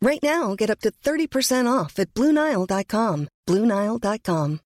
Right 0.00 0.22
now, 0.22 0.54
get 0.54 0.70
up 0.70 0.80
to 0.80 0.90
30% 0.90 1.66
off 1.70 1.98
at 1.98 2.14
BlueNile.com. 2.14 3.28
BlueNile.com. 3.46 4.60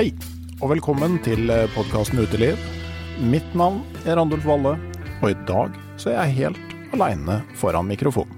Hei, 0.00 0.14
og 0.64 0.70
velkommen 0.70 1.18
til 1.20 1.50
podkasten 1.74 2.22
Uteliv. 2.22 2.56
Mitt 3.20 3.50
navn 3.52 3.82
er 4.08 4.16
Randulf 4.16 4.46
Valle, 4.48 4.70
og 5.20 5.26
i 5.28 5.34
dag 5.44 5.74
så 6.00 6.08
er 6.08 6.14
jeg 6.22 6.36
helt 6.38 6.70
aleine 6.96 7.34
foran 7.60 7.84
mikrofonen. 7.84 8.32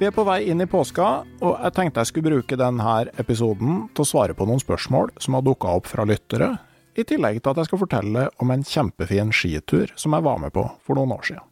Vi 0.00 0.08
er 0.08 0.16
på 0.16 0.24
vei 0.26 0.40
inn 0.50 0.58
i 0.58 0.66
påska, 0.66 1.06
og 1.38 1.62
jeg 1.62 1.76
tenkte 1.76 2.02
jeg 2.02 2.10
skulle 2.10 2.32
bruke 2.32 2.58
denne 2.58 2.96
episoden 3.14 3.84
til 3.92 4.02
å 4.02 4.08
svare 4.10 4.34
på 4.34 4.48
noen 4.50 4.58
spørsmål 4.58 5.14
som 5.22 5.38
har 5.38 5.46
dukka 5.46 5.76
opp 5.78 5.86
fra 5.86 6.08
lyttere, 6.10 6.50
i 6.98 7.06
tillegg 7.06 7.38
til 7.38 7.54
at 7.54 7.62
jeg 7.62 7.70
skal 7.70 7.82
fortelle 7.84 8.26
om 8.42 8.50
en 8.50 8.66
kjempefin 8.66 9.30
skitur 9.30 9.94
som 9.94 10.18
jeg 10.18 10.26
var 10.26 10.42
med 10.42 10.50
på 10.58 10.66
for 10.82 10.98
noen 10.98 11.14
år 11.14 11.30
siden. 11.30 11.47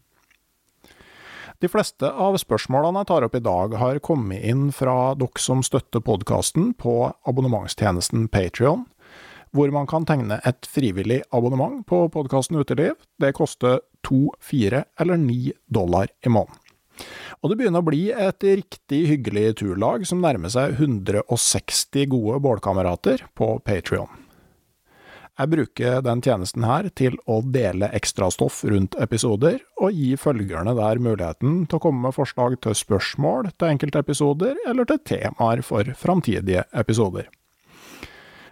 De 1.57 1.69
fleste 1.73 2.09
av 2.13 2.35
spørsmålene 2.37 3.01
jeg 3.01 3.09
tar 3.09 3.25
opp 3.25 3.37
i 3.39 3.45
dag, 3.45 3.77
har 3.81 4.01
kommet 4.05 4.45
inn 4.45 4.67
fra 4.77 5.15
dere 5.17 5.41
som 5.41 5.63
støtter 5.65 6.03
podkasten 6.05 6.75
på 6.77 6.99
abonnementstjenesten 7.25 8.27
Patrion, 8.29 8.85
hvor 9.57 9.73
man 9.73 9.89
kan 9.89 10.05
tegne 10.05 10.37
et 10.45 10.69
frivillig 10.69 11.23
abonnement 11.33 11.81
på 11.89 12.03
podkasten 12.13 12.61
Uteliv. 12.61 12.99
Det 13.17 13.33
koster 13.39 13.81
to, 14.05 14.29
fire 14.37 14.85
eller 15.01 15.17
ni 15.17 15.55
dollar 15.73 16.13
i 16.21 16.29
måneden. 16.29 16.61
Og 17.41 17.53
det 17.53 17.59
begynner 17.61 17.81
å 17.81 17.89
bli 17.89 18.05
et 18.13 18.45
riktig 18.45 19.03
hyggelig 19.09 19.57
turlag 19.63 20.05
som 20.09 20.21
nærmer 20.21 20.53
seg 20.53 20.77
160 20.77 22.09
gode 22.13 22.41
bålkamerater 22.45 23.25
på 23.37 23.55
Patrion. 23.65 24.26
Jeg 25.37 25.51
bruker 25.53 25.99
den 26.01 26.23
tjenesten 26.25 26.65
her 26.65 26.87
til 26.97 27.19
å 27.29 27.43
dele 27.53 27.91
ekstrastoff 27.99 28.63
rundt 28.65 28.95
episoder, 29.05 29.59
og 29.77 29.93
gi 29.93 30.15
følgerne 30.17 30.73
der 30.79 31.03
muligheten 31.03 31.67
til 31.69 31.77
å 31.77 31.83
komme 31.85 32.07
med 32.07 32.17
forslag 32.17 32.57
til 32.65 32.73
spørsmål 32.79 33.51
til 33.53 33.75
enkeltepisoder, 33.75 34.57
eller 34.65 34.89
til 34.89 35.03
temaer 35.05 35.61
for 35.67 35.93
framtidige 36.01 36.65
episoder. 36.73 37.29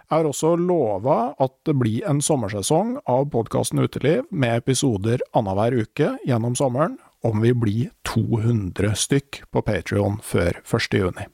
Jeg 0.05 0.13
har 0.13 0.29
også 0.29 0.53
lova 0.61 1.33
at 1.41 1.55
det 1.65 1.73
blir 1.81 2.05
en 2.05 2.21
sommersesong 2.21 2.99
av 3.09 3.31
podkasten 3.33 3.81
Uteliv, 3.81 4.29
med 4.29 4.61
episoder 4.61 5.25
annenhver 5.33 5.81
uke 5.81 6.13
gjennom 6.29 6.53
sommeren, 6.53 6.99
om 7.25 7.41
vi 7.41 7.55
blir 7.57 7.93
200 8.05 8.93
stykk 8.93 9.47
på 9.49 9.65
Patrion 9.65 10.21
før 10.21 10.61
1. 10.61 10.99
juni. 11.01 11.25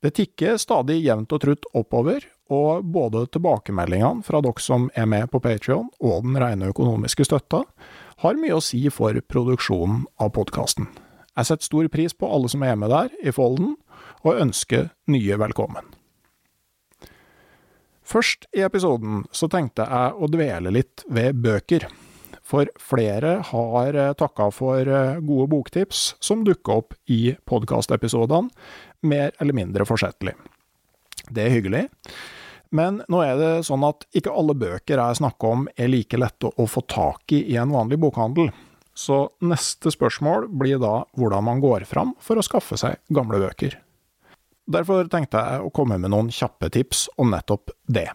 Det 0.00 0.14
tikker 0.14 0.62
stadig 0.62 1.02
jevnt 1.02 1.34
og 1.34 1.42
trutt 1.42 1.66
oppover, 1.74 2.22
og 2.50 2.84
både 2.90 3.26
tilbakemeldingene 3.30 4.24
fra 4.26 4.40
dere 4.42 4.62
som 4.62 4.88
er 4.98 5.06
med 5.06 5.30
på 5.30 5.40
Patrion, 5.42 5.88
og 6.02 6.26
den 6.26 6.38
rene 6.40 6.72
økonomiske 6.72 7.28
støtta, 7.28 7.62
har 8.24 8.40
mye 8.40 8.58
å 8.58 8.64
si 8.64 8.82
for 8.92 9.16
produksjonen 9.30 10.04
av 10.20 10.34
podkasten. 10.36 10.90
Jeg 11.38 11.46
setter 11.46 11.68
stor 11.68 11.88
pris 11.94 12.12
på 12.12 12.28
alle 12.28 12.50
som 12.52 12.64
er 12.66 12.76
med 12.76 12.90
der 12.92 13.14
i 13.22 13.32
folden, 13.32 13.76
og 14.26 14.42
ønsker 14.42 14.90
nye 15.08 15.38
velkommen. 15.40 15.86
Først 18.10 18.48
i 18.56 18.64
episoden 18.66 19.22
så 19.32 19.46
tenkte 19.48 19.86
jeg 19.86 20.14
å 20.18 20.28
dvele 20.28 20.72
litt 20.74 21.04
ved 21.08 21.38
bøker. 21.40 21.86
For 22.42 22.66
flere 22.82 23.36
har 23.52 23.98
takka 24.18 24.48
for 24.50 24.90
gode 25.22 25.46
boktips 25.52 26.16
som 26.18 26.42
dukker 26.44 26.82
opp 26.82 26.96
i 27.06 27.36
podkastepisodene, 27.46 28.50
mer 29.06 29.30
eller 29.38 29.54
mindre 29.54 29.86
forsettlig. 29.86 30.34
Det 31.30 31.46
er 31.46 31.54
hyggelig. 31.54 31.84
Men 32.70 33.00
nå 33.10 33.20
er 33.24 33.38
det 33.38 33.52
sånn 33.66 33.82
at 33.86 34.06
ikke 34.14 34.32
alle 34.34 34.54
bøker 34.54 35.00
jeg 35.00 35.18
snakker 35.18 35.54
om 35.56 35.68
er 35.74 35.90
like 35.90 36.18
lette 36.20 36.50
å 36.50 36.66
få 36.70 36.84
tak 36.86 37.34
i 37.34 37.42
i 37.50 37.58
en 37.58 37.72
vanlig 37.74 37.98
bokhandel. 38.02 38.52
Så 38.94 39.30
neste 39.42 39.90
spørsmål 39.90 40.48
blir 40.60 40.78
da 40.82 41.00
hvordan 41.18 41.46
man 41.46 41.62
går 41.62 41.86
fram 41.88 42.14
for 42.22 42.38
å 42.38 42.44
skaffe 42.46 42.78
seg 42.78 43.00
gamle 43.10 43.40
bøker. 43.42 43.78
Derfor 44.70 45.08
tenkte 45.10 45.40
jeg 45.42 45.66
å 45.66 45.72
komme 45.74 45.98
med 45.98 46.12
noen 46.12 46.30
kjappe 46.34 46.70
tips 46.70 47.08
om 47.18 47.32
nettopp 47.34 47.72
det. 47.90 48.10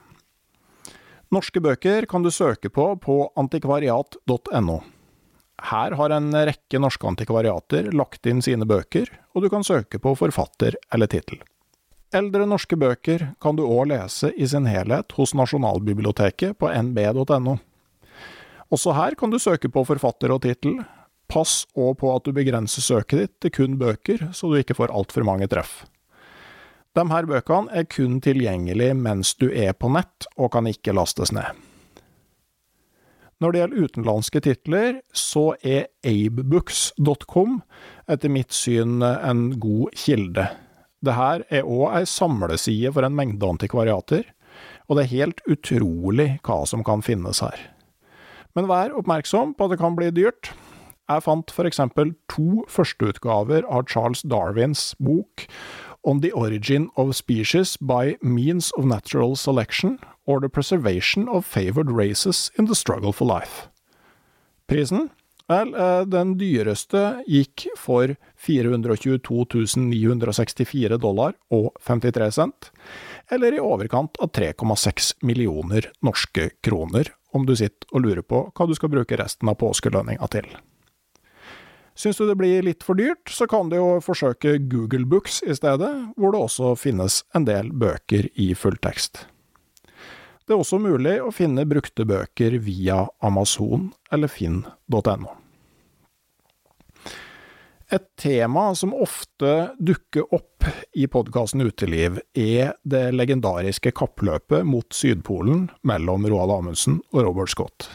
Norske 1.35 1.59
bøker 1.59 2.05
kan 2.07 2.23
du 2.23 2.31
søke 2.31 2.69
på 2.72 2.93
på 3.01 3.16
antikvariat.no. 3.35 4.77
Her 5.66 5.95
har 5.99 6.13
en 6.13 6.29
rekke 6.35 6.79
norske 6.79 7.07
antikvariater 7.07 7.89
lagt 7.95 8.27
inn 8.29 8.43
sine 8.45 8.67
bøker, 8.67 9.09
og 9.33 9.43
du 9.43 9.49
kan 9.51 9.66
søke 9.67 9.99
på 9.99 10.16
forfatter 10.19 10.77
eller 10.93 11.11
tittel. 11.11 11.41
Eldre 12.16 12.46
norske 12.48 12.78
bøker 12.80 13.31
kan 13.44 13.58
du 13.58 13.66
òg 13.66 13.90
lese 13.92 14.30
i 14.40 14.48
sin 14.48 14.70
helhet 14.70 15.12
hos 15.18 15.34
Nasjonalbiblioteket 15.36 16.56
på 16.62 16.70
nb.no. 16.72 17.58
Også 18.72 18.94
her 18.96 19.18
kan 19.20 19.34
du 19.34 19.40
søke 19.42 19.68
på 19.72 19.84
forfatter 19.88 20.32
og 20.32 20.46
tittel. 20.46 20.79
Pass 21.28 21.66
òg 21.76 21.97
på 22.00 22.14
at 22.16 22.23
du 22.23 22.32
begrenser 22.38 22.85
søket 22.85 23.20
ditt 23.20 23.35
til 23.44 23.53
kun 23.58 23.78
bøker, 23.82 24.29
så 24.32 24.47
du 24.47 24.56
ikke 24.62 24.78
får 24.78 24.96
altfor 24.96 25.28
mange 25.28 25.50
treff. 25.52 25.84
De 26.96 27.03
her 27.12 27.28
bøkene 27.28 27.76
er 27.76 27.88
kun 27.91 28.22
tilgjengelig 28.23 28.94
mens 28.96 29.34
du 29.35 29.50
er 29.52 29.76
på 29.76 29.91
nett, 29.91 30.29
og 30.40 30.53
kan 30.56 30.72
ikke 30.72 30.96
lastes 30.96 31.35
ned. 31.35 31.52
Når 33.44 33.52
det 33.52 33.59
gjelder 33.59 33.84
utenlandske 33.84 34.40
titler, 34.46 35.02
så 35.11 35.50
er 35.59 35.90
abebooks.com 36.08 37.59
etter 38.08 38.32
mitt 38.32 38.56
syn 38.56 39.03
en 39.03 39.50
god 39.59 39.91
kilde. 40.00 40.47
Dette 41.05 41.46
er 41.53 41.67
òg 41.67 41.99
ei 41.99 42.09
samleside 42.09 42.91
for 42.96 43.05
en 43.05 43.16
mengde 43.16 43.47
antikvariater, 43.47 44.25
og 44.90 44.97
det 44.97 45.05
er 45.05 45.16
helt 45.16 45.41
utrolig 45.49 46.29
hva 46.46 46.63
som 46.69 46.84
kan 46.85 47.03
finnes 47.05 47.41
her. 47.43 47.57
Men 48.55 48.69
vær 48.72 48.96
oppmerksom 48.96 49.53
på 49.55 49.67
at 49.67 49.75
det 49.75 49.81
kan 49.81 49.97
bli 49.97 50.11
dyrt. 50.16 50.53
Jeg 51.05 51.22
fant 51.22 51.52
eksempel 51.67 52.16
to 52.31 52.63
førsteutgaver 52.72 53.67
av 53.69 53.85
Charles 53.91 54.23
Darwins 54.25 54.96
bok 54.97 55.46
On 56.05 56.22
the 56.22 56.31
Origin 56.34 56.90
of 56.96 57.16
Species 57.16 57.78
by 57.78 58.16
Means 58.22 58.72
of 58.78 58.85
Natural 58.85 59.35
Selection 59.35 59.99
or 60.25 60.40
the 60.40 60.49
Preservation 60.49 61.28
of 61.28 61.46
Favored 61.46 61.91
Races 61.91 62.51
in 62.58 62.66
the 62.66 62.75
Struggle 62.75 63.13
for 63.13 63.25
Life. 63.25 63.67
Prisen? 64.67 65.11
Vel, 65.47 65.76
eh, 65.78 66.02
den 66.09 66.34
dyreste 66.40 67.02
gikk 67.30 67.68
for 67.78 68.16
422 68.42 69.78
964 69.78 70.97
dollar 70.97 71.36
og 71.53 71.70
53 71.86 72.32
cent, 72.34 72.72
eller 73.30 73.53
i 73.53 73.62
overkant 73.62 74.18
av 74.18 74.32
3,6 74.34 75.14
millioner 75.22 75.92
norske 76.02 76.50
kroner, 76.66 77.14
om 77.34 77.46
du 77.46 77.53
sitter 77.56 77.92
og 77.94 78.08
lurer 78.08 78.26
på 78.26 78.47
hva 78.50 78.68
du 78.68 78.74
skal 78.74 78.90
bruke 78.90 79.20
resten 79.22 79.52
av 79.52 79.59
påskelønninga 79.62 80.32
til. 80.34 80.50
Syns 81.96 82.18
du 82.18 82.26
det 82.28 82.36
blir 82.36 82.66
litt 82.66 82.84
for 82.84 82.97
dyrt, 82.97 83.30
så 83.32 83.46
kan 83.47 83.70
du 83.70 83.78
jo 83.78 84.02
forsøke 84.03 84.58
Google 84.68 85.06
Books 85.08 85.44
i 85.46 85.56
stedet, 85.56 85.94
hvor 86.18 86.34
det 86.34 86.42
også 86.42 86.74
finnes 86.76 87.22
en 87.38 87.46
del 87.47 87.70
bøker 87.72 88.28
i 88.34 88.50
fulltekst. 88.58 89.28
Det 90.46 90.53
er 90.53 90.62
også 90.62 90.78
mulig 90.78 91.16
å 91.26 91.32
finne 91.34 91.66
brukte 91.66 92.06
bøker 92.06 92.59
via 92.62 93.00
Amazon 93.26 93.90
eller 94.14 94.30
finn.no. 94.30 95.32
Et 97.94 98.06
tema 98.18 98.68
som 98.78 98.94
ofte 98.97 99.52
dukker 99.78 100.26
opp 100.34 100.66
i 100.97 101.06
podkasten 101.09 101.62
Uteliv, 101.66 102.18
er 102.34 102.74
det 102.82 103.12
legendariske 103.14 103.94
kappløpet 103.97 104.66
mot 104.66 104.86
Sydpolen 104.94 105.68
mellom 105.86 106.26
Roald 106.30 106.53
Amundsen 106.56 107.00
og 107.14 107.28
Robert 107.28 107.53
Scott. 107.53 107.90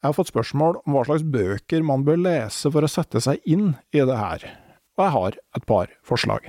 Jeg 0.00 0.08
har 0.08 0.16
fått 0.16 0.32
spørsmål 0.32 0.80
om 0.84 0.96
hva 0.96 1.04
slags 1.08 1.24
bøker 1.24 1.84
man 1.84 2.04
bør 2.04 2.20
lese 2.20 2.72
for 2.72 2.84
å 2.84 2.88
sette 2.88 3.20
seg 3.24 3.44
inn 3.44 3.74
i 3.92 4.00
det 4.00 4.16
her, 4.16 4.48
og 4.96 5.04
jeg 5.04 5.16
har 5.16 5.40
et 5.56 5.68
par 5.68 5.92
forslag. 6.04 6.48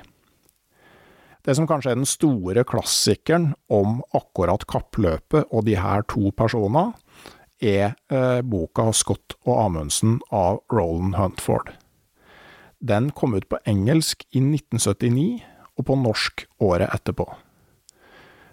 Det 1.41 1.55
som 1.57 1.67
kanskje 1.69 1.93
er 1.93 1.99
den 1.99 2.09
store 2.09 2.63
klassikeren 2.67 3.51
om 3.71 4.01
akkurat 4.17 4.65
kappløpet 4.69 5.49
og 5.49 5.65
de 5.65 5.77
her 5.79 6.05
to 6.11 6.29
personene, 6.37 6.91
er 7.61 7.93
eh, 8.09 8.41
boka 8.41 8.89
Scott 8.93 9.35
og 9.45 9.53
Amundsen 9.67 10.19
av 10.33 10.61
Roland 10.73 11.15
Huntford. 11.17 11.73
Den 12.81 13.11
kom 13.13 13.35
ut 13.37 13.45
på 13.49 13.59
engelsk 13.69 14.25
i 14.33 14.41
1979, 14.41 15.41
og 15.77 15.87
på 15.87 15.97
norsk 15.97 16.45
året 16.61 16.89
etterpå. 16.93 17.27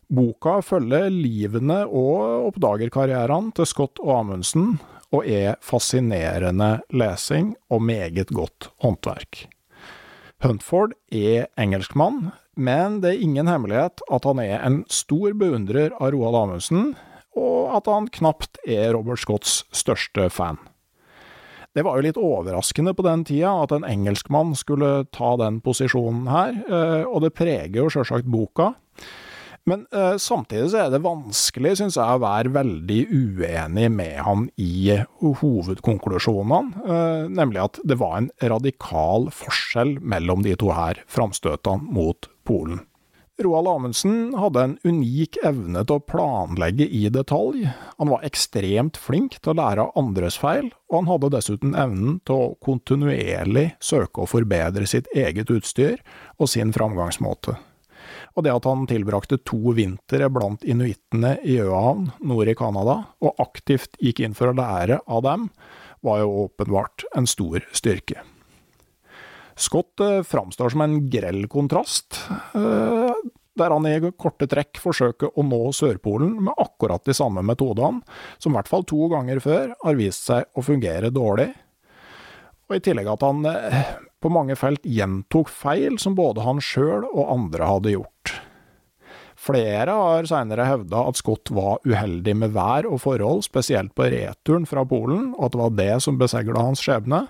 Boka 0.09 0.59
følger 0.65 1.11
livene 1.13 1.83
og 1.85 2.49
oppdagerkarrieren 2.53 3.51
til 3.57 3.69
Scott 3.69 4.01
og 4.05 4.15
Amundsen, 4.23 4.79
og 5.13 5.25
er 5.25 5.57
fascinerende 5.65 6.79
lesing 6.93 7.55
og 7.73 7.85
meget 7.85 8.33
godt 8.33 8.71
håndverk. 8.85 9.47
Huntford 10.45 10.93
er 11.13 11.49
engelskmann, 11.59 12.31
men 12.59 12.99
det 13.05 13.15
er 13.15 13.23
ingen 13.23 13.47
hemmelighet 13.47 14.03
at 14.11 14.27
han 14.27 14.41
er 14.43 14.59
en 14.67 14.81
stor 14.91 15.37
beundrer 15.39 15.95
av 15.97 16.11
Roald 16.15 16.41
Amundsen, 16.41 16.91
og 17.39 17.71
at 17.79 17.87
han 17.87 18.11
knapt 18.11 18.59
er 18.67 18.91
Robert 18.97 19.23
Scotts 19.23 19.63
største 19.71 20.27
fan. 20.35 20.59
Det 21.77 21.85
var 21.87 21.99
jo 21.99 22.07
litt 22.09 22.19
overraskende 22.19 22.95
på 22.97 23.05
den 23.07 23.23
tida 23.29 23.53
at 23.63 23.73
en 23.77 23.87
engelskmann 23.87 24.57
skulle 24.59 25.05
ta 25.15 25.37
den 25.39 25.61
posisjonen 25.63 26.27
her, 26.33 26.57
eh, 26.67 27.05
og 27.07 27.23
det 27.23 27.37
preger 27.39 27.85
jo 27.85 27.91
sjølsagt 27.93 28.27
boka. 28.27 28.73
Men 29.69 29.85
uh, 29.93 30.17
samtidig 30.17 30.71
så 30.73 30.85
er 30.85 30.93
det 30.93 31.03
vanskelig, 31.05 31.75
syns 31.81 31.99
jeg, 31.99 32.09
å 32.09 32.23
være 32.23 32.53
veldig 32.55 33.01
uenig 33.13 33.89
med 33.93 34.21
han 34.25 34.47
i 34.61 34.99
hovedkonklusjonene, 35.21 36.85
uh, 36.89 37.25
nemlig 37.29 37.65
at 37.67 37.81
det 37.89 37.99
var 38.01 38.21
en 38.21 38.31
radikal 38.55 39.29
forskjell 39.35 39.99
mellom 40.01 40.47
de 40.47 40.57
to 40.59 40.73
her 40.77 41.03
framstøtene 41.11 41.93
mot 41.93 42.31
Polen. 42.49 42.85
Roald 43.39 43.69
Amundsen 43.71 44.33
hadde 44.35 44.63
en 44.65 44.73
unik 44.83 45.37
evne 45.47 45.85
til 45.87 46.01
å 46.01 46.03
planlegge 46.11 46.89
i 46.91 47.05
detalj, 47.15 47.69
han 47.71 48.11
var 48.11 48.25
ekstremt 48.27 48.99
flink 48.99 49.37
til 49.39 49.53
å 49.53 49.59
lære 49.61 49.85
av 49.85 50.01
andres 50.01 50.41
feil, 50.43 50.73
og 50.91 50.97
han 50.97 51.11
hadde 51.13 51.31
dessuten 51.37 51.77
evnen 51.79 52.19
til 52.27 52.35
å 52.35 52.51
kontinuerlig 52.67 53.69
søke 53.79 54.25
å 54.25 54.31
forbedre 54.33 54.91
sitt 54.91 55.07
eget 55.15 55.55
utstyr 55.55 56.03
og 56.41 56.51
sin 56.51 56.75
framgangsmåte. 56.75 57.55
Og 58.39 58.45
det 58.47 58.55
at 58.55 58.67
han 58.71 58.87
tilbrakte 58.87 59.41
to 59.43 59.73
vintre 59.75 60.29
blant 60.31 60.63
inuittene 60.63 61.35
i 61.43 61.57
Øahavn 61.59 62.13
nord 62.23 62.47
i 62.47 62.55
Canada, 62.55 63.01
og 63.19 63.41
aktivt 63.43 63.99
gikk 63.99 64.23
inn 64.23 64.37
for 64.39 64.53
å 64.53 64.55
lære 64.55 65.01
av 65.11 65.25
dem, 65.27 65.49
var 66.07 66.21
jo 66.23 66.45
åpenbart 66.45 67.03
en 67.19 67.27
stor 67.27 67.67
styrke. 67.75 68.23
Scott 69.59 69.99
eh, 70.07 70.23
framstår 70.23 70.71
som 70.71 70.85
en 70.85 71.01
grell 71.11 71.49
kontrast, 71.51 72.21
eh, 72.55 73.11
der 73.59 73.75
han 73.75 73.89
i 73.91 74.13
korte 74.15 74.47
trekk 74.47 74.79
forsøker 74.79 75.35
å 75.35 75.43
nå 75.43 75.73
Sørpolen 75.75 76.37
med 76.39 76.55
akkurat 76.63 77.03
de 77.03 77.17
samme 77.19 77.43
metodene, 77.43 78.05
som 78.39 78.55
i 78.55 78.61
hvert 78.61 78.71
fall 78.71 78.87
to 78.87 79.09
ganger 79.11 79.43
før 79.43 79.73
har 79.83 79.99
vist 79.99 80.31
seg 80.31 80.47
å 80.55 80.63
fungere 80.63 81.11
dårlig. 81.11 81.51
Og 82.69 82.77
i 82.77 82.85
tillegg 82.87 83.11
at 83.11 83.27
han 83.27 83.43
eh, 83.51 83.83
på 84.23 84.31
mange 84.31 84.55
felt 84.59 84.87
gjentok 84.87 85.51
feil 85.51 85.99
som 85.99 86.15
både 86.19 86.47
han 86.47 86.63
sjøl 86.63 87.09
og 87.09 87.35
andre 87.35 87.73
hadde 87.73 87.97
gjort. 87.97 88.18
Flere 89.39 89.95
har 89.95 90.27
seinere 90.27 90.67
hevda 90.67 91.05
at 91.09 91.19
Scott 91.21 91.53
var 91.55 91.79
uheldig 91.87 92.35
med 92.41 92.55
vær 92.57 92.89
og 92.91 92.99
forhold, 93.05 93.45
spesielt 93.47 93.95
på 93.95 94.09
returen 94.11 94.67
fra 94.67 94.83
Polen, 94.89 95.31
og 95.37 95.47
at 95.47 95.55
det 95.55 95.61
var 95.63 95.77
det 95.79 95.93
som 96.03 96.19
besegla 96.19 96.65
hans 96.67 96.83
skjebne. 96.83 97.27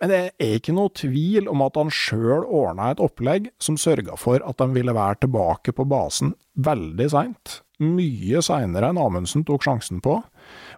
Men 0.00 0.12
det 0.12 0.18
er 0.42 0.56
ikke 0.58 0.74
noe 0.76 0.92
tvil 0.92 1.46
om 1.48 1.62
at 1.64 1.78
han 1.78 1.92
sjøl 1.94 2.44
ordna 2.44 2.90
et 2.92 3.00
opplegg 3.00 3.48
som 3.62 3.78
sørga 3.80 4.18
for 4.20 4.42
at 4.44 4.58
de 4.60 4.68
ville 4.74 4.92
være 4.92 5.22
tilbake 5.22 5.72
på 5.72 5.86
basen 5.88 6.34
veldig 6.56 7.08
seint, 7.12 7.60
mye 7.80 8.42
seinere 8.44 8.90
enn 8.90 9.00
Amundsen 9.00 9.44
tok 9.48 9.64
sjansen 9.64 10.02
på, 10.04 10.18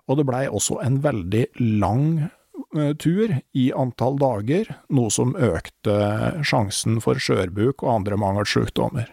og 0.07 0.19
det 0.19 0.27
blei 0.29 0.45
også 0.47 0.79
en 0.85 1.01
veldig 1.03 1.45
lang 1.81 2.07
eh, 2.77 2.95
tur 3.01 3.35
i 3.59 3.69
antall 3.75 4.19
dager, 4.23 4.71
noe 4.95 5.11
som 5.15 5.35
økte 5.35 5.99
sjansen 6.47 7.01
for 7.03 7.19
skjørbuk 7.23 7.83
og 7.87 7.95
andre 8.01 8.19
mangelsjukdommer. 8.21 9.11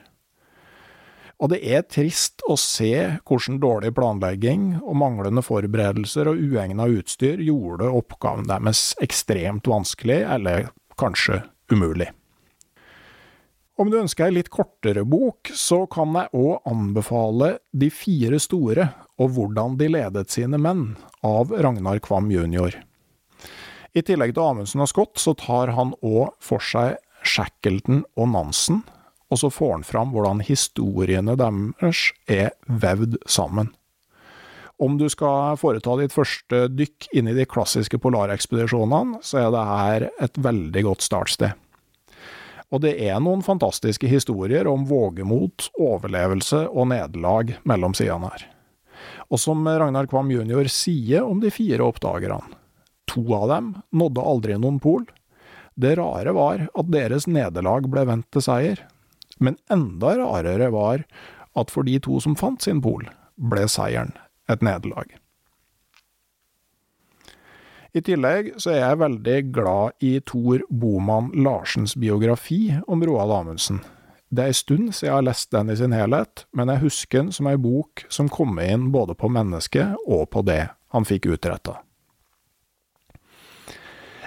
Og 1.45 1.51
det 1.53 1.59
er 1.61 1.83
trist 1.85 2.41
å 2.49 2.55
se 2.57 3.19
hvordan 3.21 3.59
dårlig 3.61 3.91
planlegging 3.93 4.79
og 4.79 4.95
manglende 4.97 5.43
forberedelser 5.45 6.31
og 6.31 6.39
uegna 6.41 6.87
utstyr 6.89 7.43
gjorde 7.45 7.91
oppgaven 7.93 8.47
deres 8.49 8.95
ekstremt 9.05 9.69
vanskelig, 9.69 10.23
eller 10.25 10.71
kanskje 10.97 11.43
umulig. 11.69 12.07
Om 13.77 13.91
du 13.91 13.99
ønsker 13.99 14.25
ei 14.25 14.37
litt 14.39 14.49
kortere 14.49 15.03
bok, 15.05 15.51
så 15.53 15.83
kan 15.91 16.17
jeg 16.17 16.33
òg 16.33 16.65
anbefale 16.65 17.59
De 17.75 17.91
fire 17.93 18.39
store 18.41 18.87
og 19.21 19.35
hvordan 19.35 19.77
de 19.77 19.91
ledet 19.91 20.33
sine 20.33 20.57
menn, 20.57 20.95
av 21.21 21.53
Ragnar 21.53 22.01
Kvam 22.01 22.31
jr. 22.33 22.79
I 23.93 24.01
tillegg 24.01 24.33
til 24.33 24.47
Amundsen 24.49 24.81
og 24.81 24.89
Scott, 24.89 25.21
så 25.21 25.35
tar 25.37 25.75
han 25.77 25.93
òg 26.01 26.33
for 26.41 26.63
seg 26.63 26.97
Shackleton 27.21 28.01
og 28.17 28.33
Nansen, 28.33 28.81
og 29.35 29.41
så 29.41 29.49
får 29.51 29.71
han 29.73 29.83
fram 29.83 30.13
hvordan 30.15 30.39
historiene 30.47 31.35
deres 31.35 32.05
er 32.31 32.53
vevd 32.71 33.17
sammen. 33.27 33.73
Om 34.79 34.95
du 34.99 35.09
skal 35.11 35.57
foreta 35.59 35.97
ditt 35.99 36.15
første 36.15 36.65
dykk 36.71 37.09
inn 37.15 37.27
i 37.31 37.35
de 37.35 37.43
klassiske 37.47 37.99
polarekspedisjonene, 37.99 39.19
så 39.23 39.41
er 39.43 39.51
det 39.51 39.65
her 39.67 40.07
et 40.23 40.39
veldig 40.39 40.85
godt 40.87 41.03
startsted. 41.03 41.61
Og 42.71 42.81
det 42.83 42.95
er 43.03 43.19
noen 43.23 43.43
fantastiske 43.43 44.07
historier 44.07 44.67
om 44.71 44.87
vågemot, 44.87 45.69
overlevelse 45.75 46.63
og 46.71 46.89
nederlag 46.91 47.57
mellom 47.67 47.95
sidene 47.95 48.31
her. 48.31 48.47
Og 49.27 49.39
som 49.39 49.67
Ragnar 49.67 50.07
Kvam 50.11 50.31
jr. 50.31 50.71
sier 50.71 51.27
om 51.27 51.43
de 51.43 51.51
fire 51.51 51.83
oppdagerne, 51.83 52.39
to 53.11 53.27
av 53.35 53.51
dem 53.51 53.71
nådde 53.91 54.27
aldri 54.31 54.59
noen 54.59 54.79
pol. 54.83 55.03
Det 55.75 55.97
rare 55.99 56.31
var 56.35 56.67
at 56.71 56.91
deres 56.91 57.27
nederlag 57.27 57.87
ble 57.91 58.07
vendt 58.07 58.31
til 58.31 58.43
seier, 58.43 58.85
men 59.39 59.57
enda 59.71 60.15
rarere 60.19 60.71
var 60.73 61.05
at 61.55 61.71
for 61.71 61.87
de 61.87 61.99
to 62.03 62.19
som 62.23 62.35
fant 62.39 62.61
sin 62.61 62.81
pol, 62.83 63.07
ble 63.35 63.67
seieren 63.71 64.15
et 64.51 64.63
nederlag. 64.63 65.15
I 67.95 68.01
tillegg 68.03 68.57
så 68.59 68.73
er 68.73 68.81
jeg 68.81 68.99
veldig 68.99 69.35
glad 69.55 70.03
i 70.03 70.17
Tor 70.27 70.65
Boman 70.67 71.29
Larsens 71.31 71.95
biografi 71.95 72.75
om 72.91 73.03
Roald 73.07 73.31
Amundsen. 73.31 73.79
Det 74.27 74.43
er 74.43 74.51
en 74.51 74.57
stund 74.57 74.89
siden 74.91 75.07
jeg 75.07 75.15
har 75.15 75.23
lest 75.23 75.51
den 75.55 75.71
i 75.71 75.77
sin 75.79 75.95
helhet, 75.95 76.43
men 76.51 76.73
jeg 76.73 76.83
husker 76.83 77.21
den 77.21 77.31
som 77.31 77.47
ei 77.47 77.55
bok 77.61 78.03
som 78.11 78.27
kom 78.27 78.59
inn 78.59 78.89
både 78.91 79.15
på 79.15 79.29
mennesket 79.31 79.95
og 80.03 80.27
på 80.33 80.43
det 80.43 80.65
han 80.91 81.07
fikk 81.07 81.29
utretta. 81.37 81.77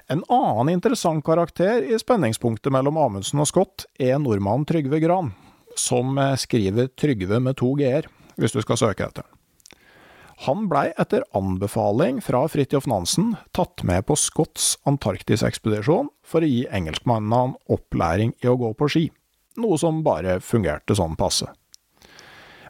En 0.09 0.23
annen 0.29 0.73
interessant 0.73 1.25
karakter 1.25 1.83
i 1.85 1.99
spenningspunktet 2.01 2.73
mellom 2.73 2.97
Amundsen 2.97 3.43
og 3.43 3.49
Scott 3.51 3.85
er 4.01 4.17
nordmannen 4.17 4.65
Trygve 4.65 5.03
Gran, 5.03 5.35
som 5.77 6.17
eh, 6.17 6.33
skriver 6.41 6.89
Trygve 6.97 7.37
med 7.45 7.59
to 7.61 7.75
g-er, 7.77 8.09
hvis 8.41 8.57
du 8.57 8.63
skal 8.65 8.81
søke 8.81 9.05
etter. 9.05 9.27
Han 10.47 10.65
blei 10.71 10.87
etter 10.97 11.27
anbefaling 11.37 12.23
fra 12.25 12.41
Fridtjof 12.49 12.89
Nansen 12.89 13.35
tatt 13.53 13.85
med 13.85 14.07
på 14.09 14.17
Scotts 14.17 14.79
Antarktisekspedisjon 14.89 16.09
for 16.25 16.41
å 16.41 16.49
gi 16.49 16.65
engelskmennene 16.73 17.59
opplæring 17.69 18.33
i 18.41 18.49
å 18.49 18.57
gå 18.57 18.73
på 18.79 18.89
ski, 18.89 19.07
noe 19.61 19.77
som 19.83 20.01
bare 20.07 20.39
fungerte 20.41 20.97
sånn 20.97 21.19
passe. 21.21 21.51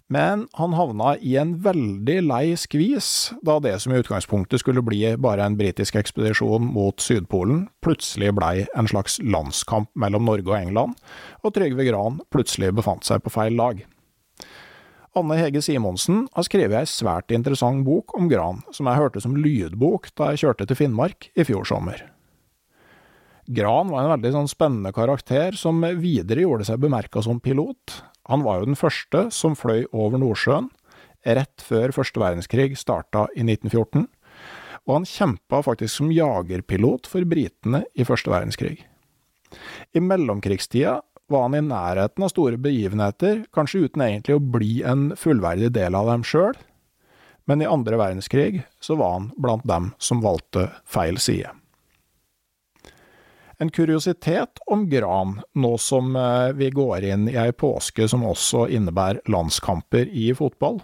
Men 0.09 0.47
han 0.57 0.73
havna 0.73 1.19
i 1.21 1.35
en 1.37 1.51
veldig 1.61 2.17
lei 2.25 2.55
skvis 2.57 3.35
da 3.45 3.59
det 3.61 3.75
som 3.83 3.93
i 3.93 3.99
utgangspunktet 4.01 4.63
skulle 4.63 4.81
bli 4.85 5.03
bare 5.21 5.45
en 5.45 5.59
britisk 5.59 5.99
ekspedisjon 6.01 6.65
mot 6.65 6.97
Sydpolen, 7.05 7.67
plutselig 7.85 8.33
blei 8.39 8.65
en 8.73 8.89
slags 8.89 9.19
landskamp 9.21 9.93
mellom 9.93 10.25
Norge 10.25 10.49
og 10.49 10.57
England, 10.57 10.97
og 11.45 11.53
Trygve 11.53 11.85
Gran 11.91 12.23
plutselig 12.33 12.73
befant 12.81 13.05
seg 13.05 13.21
på 13.21 13.35
feil 13.37 13.61
lag. 13.61 13.85
Anne 15.19 15.37
Hege 15.37 15.61
Simonsen 15.65 16.25
har 16.33 16.47
skrevet 16.47 16.81
ei 16.81 16.89
svært 16.89 17.33
interessant 17.35 17.85
bok 17.85 18.17
om 18.17 18.33
Gran, 18.33 18.63
som 18.73 18.89
jeg 18.89 19.03
hørte 19.03 19.21
som 19.21 19.37
lydbok 19.37 20.09
da 20.17 20.33
jeg 20.33 20.47
kjørte 20.47 20.71
til 20.71 20.87
Finnmark 20.87 21.29
i 21.37 21.45
fjor 21.45 21.69
sommer. 21.69 22.01
Gran 23.49 23.89
var 23.93 24.05
en 24.05 24.13
veldig 24.13 24.33
sånn 24.35 24.51
spennende 24.51 24.93
karakter, 24.93 25.57
som 25.57 25.81
videre 26.01 26.45
gjorde 26.45 26.67
seg 26.69 26.81
bemerka 26.81 27.23
som 27.25 27.41
pilot, 27.41 28.01
han 28.29 28.45
var 28.45 28.61
jo 28.61 28.69
den 28.71 28.79
første 28.79 29.29
som 29.35 29.57
fløy 29.57 29.87
over 29.93 30.21
Nordsjøen 30.21 30.69
rett 31.27 31.65
før 31.65 31.93
første 31.97 32.21
verdenskrig 32.23 32.77
starta 32.79 33.27
i 33.35 33.43
1914, 33.43 34.07
og 34.89 34.95
han 34.95 35.09
kjempa 35.09 35.61
faktisk 35.65 35.99
som 35.99 36.13
jagerpilot 36.15 37.09
for 37.11 37.27
britene 37.29 37.83
i 37.99 38.07
første 38.09 38.33
verdenskrig. 38.33 38.79
I 39.97 40.01
mellomkrigstida 40.05 40.99
var 41.29 41.45
han 41.45 41.59
i 41.59 41.65
nærheten 41.65 42.25
av 42.25 42.33
store 42.33 42.61
begivenheter, 42.61 43.45
kanskje 43.53 43.85
uten 43.89 44.05
egentlig 44.05 44.39
å 44.39 44.45
bli 44.57 44.81
en 44.87 45.11
fullverdig 45.19 45.73
del 45.77 45.97
av 45.99 46.09
dem 46.13 46.25
sjøl, 46.25 46.57
men 47.49 47.65
i 47.65 47.69
andre 47.69 48.01
verdenskrig 48.01 48.63
så 48.85 48.97
var 49.01 49.17
han 49.17 49.31
blant 49.41 49.65
dem 49.69 49.93
som 50.01 50.25
valgte 50.25 50.69
feil 50.89 51.21
side. 51.21 51.53
En 53.59 53.71
kuriositet 53.75 54.61
om 54.71 54.85
Gran, 54.91 55.41
nå 55.59 55.73
som 55.83 56.17
eh, 56.17 56.53
vi 56.55 56.71
går 56.71 57.05
inn 57.11 57.27
i 57.27 57.35
ei 57.43 57.51
påske 57.51 58.07
som 58.11 58.23
også 58.23 58.69
innebærer 58.71 59.19
landskamper 59.27 60.07
i 60.15 60.31
fotball, 60.39 60.79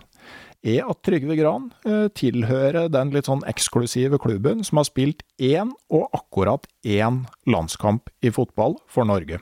er 0.65 0.89
at 0.89 1.03
Trygve 1.07 1.37
Gran 1.39 1.69
eh, 1.87 2.09
tilhører 2.19 2.89
den 2.91 3.13
litt 3.15 3.29
sånn 3.31 3.45
eksklusive 3.47 4.19
klubben 4.19 4.65
som 4.67 4.81
har 4.81 4.89
spilt 4.89 5.23
én 5.39 5.71
og 5.93 6.09
akkurat 6.19 6.67
én 6.83 7.23
landskamp 7.47 8.11
i 8.27 8.33
fotball 8.35 8.75
for 8.91 9.07
Norge. 9.07 9.39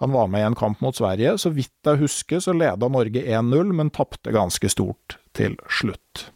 Han 0.00 0.16
var 0.16 0.32
med 0.32 0.40
i 0.40 0.48
en 0.48 0.56
kamp 0.56 0.80
mot 0.84 0.96
Sverige. 0.96 1.36
Så 1.40 1.52
vidt 1.56 1.88
jeg 1.88 2.00
husker, 2.02 2.40
så 2.40 2.52
leda 2.56 2.88
Norge 2.92 3.20
1-0, 3.20 3.72
men 3.72 3.92
tapte 3.92 4.32
ganske 4.32 4.68
stort 4.72 5.16
til 5.36 5.56
slutt. 5.72 6.28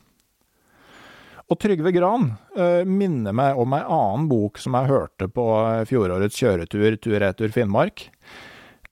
Og 1.50 1.58
Trygve 1.58 1.90
Gran 1.90 2.28
uh, 2.54 2.86
minner 2.86 3.34
meg 3.34 3.58
om 3.58 3.74
ei 3.74 3.82
annen 3.82 4.28
bok 4.30 4.60
som 4.62 4.76
jeg 4.78 4.90
hørte 4.92 5.26
på 5.34 5.46
eh, 5.58 5.82
fjorårets 5.88 6.38
kjøretur 6.38 6.94
tur-retur 7.02 7.50
Finnmark. 7.50 8.06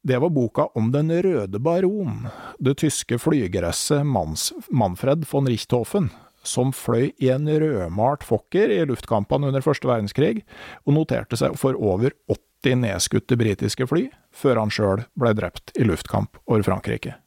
Det 0.03 0.19
var 0.19 0.33
boka 0.35 0.67
om 0.79 0.91
Den 0.91 1.13
røde 1.23 1.61
baron, 1.63 2.27
det 2.59 2.79
tyske 2.83 3.19
flygeresset 3.23 4.03
Manfred 4.07 5.27
von 5.31 5.47
Richthofen, 5.47 6.11
som 6.43 6.73
fløy 6.75 7.13
i 7.23 7.31
en 7.35 7.47
rødmalt 7.47 8.27
Fokker 8.27 8.73
i 8.75 8.83
luftkampene 8.89 9.53
under 9.53 9.63
første 9.63 9.91
verdenskrig, 9.91 10.43
og 10.87 10.99
noterte 10.99 11.39
seg 11.39 11.59
for 11.61 11.79
over 11.79 12.15
80 12.27 12.83
nedskutte 12.83 13.39
britiske 13.39 13.87
fly, 13.87 14.09
før 14.35 14.65
han 14.65 14.75
sjøl 14.75 15.07
ble 15.19 15.35
drept 15.39 15.75
i 15.79 15.87
luftkamp 15.87 16.41
over 16.47 16.67
Frankrike. 16.67 17.19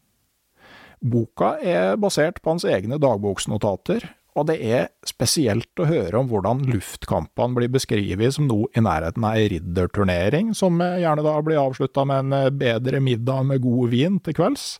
Boka 1.01 1.55
er 1.65 1.95
basert 1.97 2.41
på 2.43 2.53
hans 2.53 2.65
egne 2.67 3.00
dagboksnotater, 3.01 4.11
og 4.31 4.47
det 4.47 4.57
er 4.63 4.85
spesielt 5.07 5.81
å 5.81 5.88
høre 5.89 6.21
om 6.21 6.29
hvordan 6.31 6.63
luftkampene 6.69 7.57
blir 7.57 7.71
beskrevet 7.73 8.38
som 8.38 8.47
noe 8.47 8.69
i 8.71 8.83
nærheten 8.83 9.25
av 9.27 9.35
ei 9.35 9.50
ridderturnering, 9.51 10.53
som 10.55 10.79
gjerne 10.79 11.25
da 11.25 11.33
blir 11.43 11.59
avslutta 11.59 12.05
med 12.07 12.25
en 12.25 12.38
eh, 12.38 12.53
bedre 12.53 13.01
middag 13.03 13.43
med 13.50 13.63
god 13.65 13.91
vin 13.91 14.21
til 14.23 14.38
kvelds, 14.38 14.77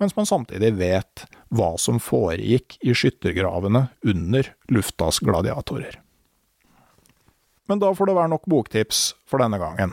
mens 0.00 0.16
man 0.16 0.28
samtidig 0.28 0.72
vet 0.80 1.26
hva 1.56 1.74
som 1.80 2.00
foregikk 2.00 2.78
i 2.84 2.96
skyttergravene 2.96 3.86
under 4.08 4.50
luftas 4.72 5.20
gladiatorer. 5.24 6.00
Men 7.68 7.80
da 7.82 7.92
får 7.96 8.08
det 8.08 8.16
være 8.16 8.32
nok 8.32 8.48
boktips 8.48 9.06
for 9.28 9.42
denne 9.42 9.60
gangen. 9.60 9.92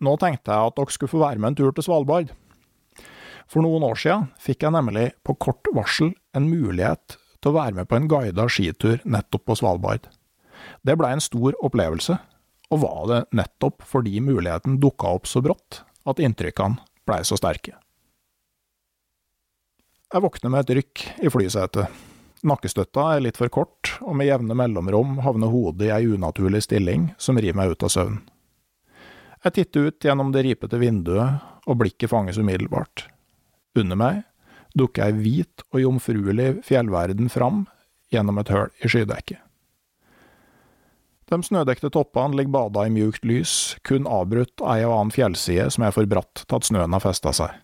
Nå 0.00 0.14
tenkte 0.18 0.54
jeg 0.54 0.70
at 0.70 0.78
dere 0.78 0.94
skulle 0.94 1.12
få 1.12 1.22
være 1.22 1.38
med 1.38 1.52
en 1.52 1.58
tur 1.60 1.74
til 1.76 1.84
Svalbard. 1.86 2.30
For 3.50 3.62
noen 3.62 3.84
år 3.84 3.98
siden 3.98 4.30
fikk 4.40 4.64
jeg 4.64 4.74
nemlig 4.74 5.10
på 5.26 5.36
kort 5.42 5.66
varsel 5.76 6.14
en 6.38 6.46
mulighet 6.48 7.18
til 7.40 7.52
å 7.52 7.56
være 7.56 7.76
med 7.80 7.88
på 7.88 7.98
en 7.98 8.08
guida 8.10 8.46
skitur 8.52 9.00
nettopp 9.04 9.46
på 9.48 9.56
Svalbard. 9.60 10.08
Det 10.84 10.96
blei 11.00 11.14
en 11.16 11.24
stor 11.24 11.56
opplevelse, 11.64 12.18
og 12.70 12.82
var 12.84 13.00
det 13.10 13.20
nettopp 13.40 13.84
fordi 13.88 14.20
muligheten 14.22 14.78
dukka 14.82 15.16
opp 15.18 15.28
så 15.28 15.42
brått 15.44 15.82
at 16.08 16.20
inntrykkene 16.22 16.80
blei 17.08 17.22
så 17.26 17.38
sterke. 17.40 17.74
Jeg 20.10 20.24
våkner 20.24 20.50
med 20.50 20.64
et 20.64 20.74
rykk 20.80 21.02
i 21.22 21.30
flysetet. 21.30 22.00
Nakkestøtta 22.46 23.04
er 23.14 23.22
litt 23.22 23.38
for 23.38 23.52
kort, 23.52 23.92
og 24.00 24.16
med 24.18 24.26
jevne 24.26 24.56
mellomrom 24.56 25.18
havner 25.22 25.52
hodet 25.52 25.86
i 25.86 25.92
ei 25.94 26.08
unaturlig 26.08 26.64
stilling 26.64 27.10
som 27.20 27.38
river 27.38 27.58
meg 27.58 27.74
ut 27.74 27.84
av 27.86 27.92
søvn. 27.92 28.16
Jeg 29.44 29.56
titter 29.56 29.88
ut 29.88 30.04
gjennom 30.04 30.32
det 30.34 30.42
ripete 30.44 30.80
vinduet, 30.80 31.44
og 31.68 31.78
blikket 31.80 32.10
fanges 32.10 32.40
umiddelbart. 32.40 33.06
Under 33.78 33.96
meg 33.96 34.22
dukker 34.78 35.08
ei 35.08 35.16
hvit 35.16 35.64
og 35.72 35.82
jomfruelig 35.82 36.50
fjellverden 36.66 37.30
fram 37.32 37.64
gjennom 38.12 38.40
et 38.42 38.50
høl 38.52 38.68
i 38.82 38.90
skydekket. 38.90 39.40
De 41.30 41.38
snødekte 41.46 41.92
toppene 41.94 42.34
ligger 42.34 42.56
bada 42.56 42.86
i 42.86 42.90
mjukt 42.90 43.22
lys, 43.26 43.76
kun 43.86 44.08
avbrutt 44.10 44.58
av 44.64 44.72
ei 44.74 44.86
og 44.86 44.96
annen 44.96 45.14
fjellside 45.14 45.68
som 45.70 45.86
er 45.86 45.94
for 45.94 46.08
bratt 46.10 46.42
til 46.42 46.58
at 46.58 46.66
snøen 46.66 46.96
har 46.96 47.04
festa 47.04 47.30
seg. 47.36 47.54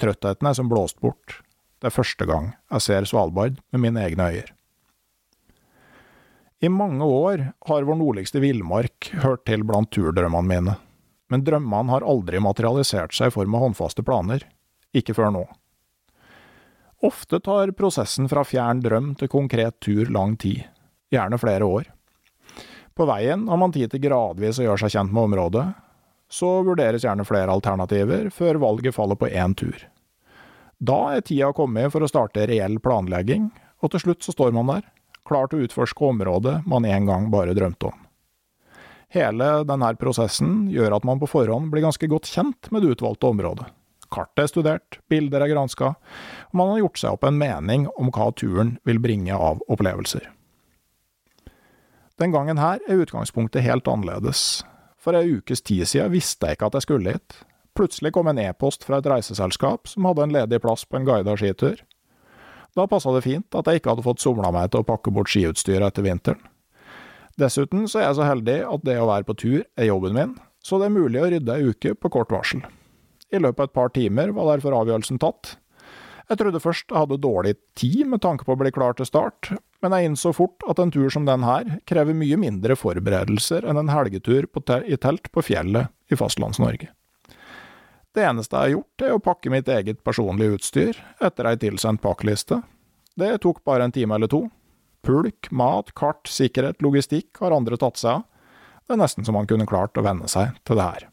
Trøttheten 0.00 0.48
er 0.48 0.56
som 0.56 0.70
blåst 0.70 0.96
bort. 1.04 1.42
Det 1.82 1.90
er 1.90 1.96
første 1.98 2.24
gang 2.28 2.54
jeg 2.72 2.86
ser 2.86 3.08
Svalbard 3.10 3.60
med 3.74 3.84
mine 3.84 4.00
egne 4.06 4.30
øyne. 4.32 4.56
I 6.62 6.68
mange 6.70 7.02
år 7.02 7.40
har 7.66 7.84
vår 7.88 7.96
nordligste 7.98 8.38
villmark 8.38 9.08
hørt 9.24 9.42
til 9.48 9.64
blant 9.66 9.90
turdrømmene 9.90 10.46
mine, 10.46 10.74
men 11.26 11.42
drømmene 11.42 11.90
har 11.90 12.06
aldri 12.06 12.38
materialisert 12.38 13.16
seg 13.16 13.32
i 13.32 13.34
form 13.34 13.56
av 13.58 13.64
håndfaste 13.66 14.04
planer, 14.06 14.44
ikke 14.94 15.16
før 15.18 15.34
nå. 15.34 15.42
Ofte 17.02 17.40
tar 17.40 17.70
prosessen 17.74 18.28
fra 18.30 18.44
fjern 18.46 18.78
drøm 18.78 19.14
til 19.18 19.26
konkret 19.30 19.80
tur 19.82 20.06
lang 20.14 20.36
tid, 20.38 20.60
gjerne 21.10 21.38
flere 21.42 21.66
år. 21.66 21.88
På 22.94 23.08
veien 23.10 23.48
har 23.50 23.58
man 23.58 23.74
tid 23.74 23.90
til 23.90 24.04
gradvis 24.04 24.60
å 24.60 24.68
gjøre 24.68 24.84
seg 24.84 24.92
kjent 24.94 25.14
med 25.16 25.24
området, 25.32 25.64
så 26.30 26.50
vurderes 26.62 27.02
gjerne 27.02 27.26
flere 27.26 27.50
alternativer 27.50 28.30
før 28.30 28.60
valget 28.62 28.94
faller 28.94 29.18
på 29.18 29.32
én 29.34 29.56
tur. 29.58 29.82
Da 30.78 31.00
er 31.16 31.26
tida 31.26 31.50
kommet 31.56 31.90
for 31.90 32.06
å 32.06 32.12
starte 32.12 32.46
reell 32.46 32.78
planlegging, 32.78 33.50
og 33.82 33.90
til 33.90 34.06
slutt 34.06 34.22
så 34.22 34.36
står 34.36 34.54
man 34.54 34.70
der, 34.70 34.86
klar 35.26 35.50
til 35.50 35.58
å 35.58 35.66
utforske 35.66 36.06
området 36.06 36.60
man 36.70 36.86
en 36.86 37.10
gang 37.10 37.30
bare 37.34 37.58
drømte 37.58 37.90
om. 37.90 37.98
Hele 39.10 39.52
denne 39.66 39.90
prosessen 39.98 40.68
gjør 40.70 41.00
at 41.00 41.04
man 41.04 41.18
på 41.18 41.34
forhånd 41.34 41.74
blir 41.74 41.82
ganske 41.82 42.06
godt 42.06 42.30
kjent 42.30 42.70
med 42.70 42.86
det 42.86 42.94
utvalgte 42.94 43.34
området 43.34 43.72
Kartet 44.12 44.44
er 44.44 44.50
studert, 44.50 44.98
bilder 45.10 45.44
er 45.44 45.52
granska, 45.54 45.94
og 46.50 46.58
man 46.58 46.74
har 46.74 46.82
gjort 46.82 47.00
seg 47.00 47.16
opp 47.16 47.24
en 47.28 47.40
mening 47.40 47.88
om 47.96 48.12
hva 48.12 48.28
turen 48.36 48.76
vil 48.88 49.00
bringe 49.02 49.34
av 49.36 49.62
opplevelser. 49.72 50.28
Den 52.20 52.34
gangen 52.34 52.60
her 52.60 52.82
er 52.86 53.00
utgangspunktet 53.02 53.64
helt 53.64 53.88
annerledes. 53.88 54.62
For 55.00 55.16
ei 55.18 55.38
ukes 55.38 55.64
tid 55.64 55.88
siden 55.88 56.12
visste 56.12 56.46
jeg 56.46 56.58
ikke 56.58 56.68
at 56.68 56.76
jeg 56.78 56.86
skulle 56.86 57.16
hit. 57.16 57.38
Plutselig 57.74 58.12
kom 58.12 58.28
en 58.28 58.38
e-post 58.38 58.84
fra 58.84 59.00
et 59.00 59.08
reiseselskap 59.08 59.88
som 59.88 60.06
hadde 60.06 60.26
en 60.26 60.34
ledig 60.36 60.60
plass 60.62 60.84
på 60.84 61.00
en 61.00 61.08
guida 61.08 61.34
skitur. 61.40 61.80
Da 62.76 62.86
passa 62.88 63.12
det 63.16 63.24
fint 63.24 63.56
at 63.56 63.68
jeg 63.68 63.80
ikke 63.80 63.94
hadde 63.94 64.04
fått 64.04 64.22
somla 64.22 64.52
meg 64.54 64.70
til 64.72 64.84
å 64.84 64.88
pakke 64.88 65.12
bort 65.12 65.32
skiutstyret 65.32 65.88
etter 65.88 66.04
vinteren. 66.06 66.40
Dessuten 67.40 67.88
så 67.88 68.02
er 68.02 68.10
jeg 68.10 68.18
så 68.20 68.28
heldig 68.28 68.58
at 68.68 68.84
det 68.84 68.98
å 69.00 69.08
være 69.08 69.26
på 69.28 69.36
tur 69.40 69.58
er 69.64 69.88
jobben 69.88 70.16
min, 70.16 70.36
så 70.62 70.78
det 70.78 70.90
er 70.90 70.94
mulig 71.00 71.20
å 71.20 71.30
rydde 71.32 71.56
ei 71.56 71.72
uke 71.72 71.94
på 71.96 72.12
kort 72.12 72.32
varsel. 72.32 72.60
I 73.32 73.40
løpet 73.40 73.60
av 73.60 73.70
et 73.70 73.76
par 73.76 73.92
timer 73.96 74.32
var 74.36 74.52
derfor 74.52 74.76
avgjørelsen 74.82 75.20
tatt. 75.22 75.56
Jeg 76.30 76.38
trodde 76.40 76.62
først 76.62 76.86
jeg 76.88 76.96
hadde 76.96 77.20
dårlig 77.20 77.56
tid 77.76 78.06
med 78.08 78.22
tanke 78.24 78.46
på 78.46 78.54
å 78.54 78.60
bli 78.60 78.70
klar 78.72 78.94
til 78.96 79.08
start, 79.08 79.50
men 79.82 79.92
jeg 79.96 80.08
innså 80.08 80.32
fort 80.36 80.64
at 80.70 80.80
en 80.80 80.92
tur 80.94 81.10
som 81.12 81.26
den 81.28 81.44
her 81.44 81.78
krever 81.88 82.16
mye 82.16 82.38
mindre 82.40 82.76
forberedelser 82.78 83.66
enn 83.68 83.80
en 83.80 83.92
helgetur 83.92 84.46
i 84.46 84.98
telt 85.00 85.28
på 85.32 85.44
fjellet 85.44 85.90
i 86.12 86.18
Fastlands-Norge. 86.18 86.88
Det 88.12 88.24
eneste 88.28 88.56
jeg 88.56 88.62
har 88.62 88.74
gjort, 88.74 89.02
er 89.02 89.14
å 89.16 89.22
pakke 89.24 89.52
mitt 89.52 89.68
eget 89.72 90.02
personlige 90.04 90.58
utstyr 90.58 90.98
etter 91.24 91.48
ei 91.48 91.56
tilsendt 91.60 92.02
pakkeliste. 92.04 92.60
Det 93.16 93.30
tok 93.44 93.62
bare 93.64 93.88
en 93.88 93.94
time 93.94 94.16
eller 94.16 94.28
to. 94.28 94.44
Pulk, 95.02 95.48
mat, 95.50 95.90
kart, 95.98 96.28
sikkerhet, 96.28 96.80
logistikk 96.84 97.40
har 97.42 97.56
andre 97.56 97.80
tatt 97.80 97.98
seg 98.00 98.20
av. 98.20 98.28
Det 98.86 98.94
er 98.94 99.00
nesten 99.00 99.24
som 99.26 99.36
man 99.36 99.48
kunne 99.48 99.68
klart 99.68 99.96
å 99.96 100.04
venne 100.04 100.28
seg 100.30 100.52
til 100.68 100.78
det 100.78 100.86
her. 100.86 101.11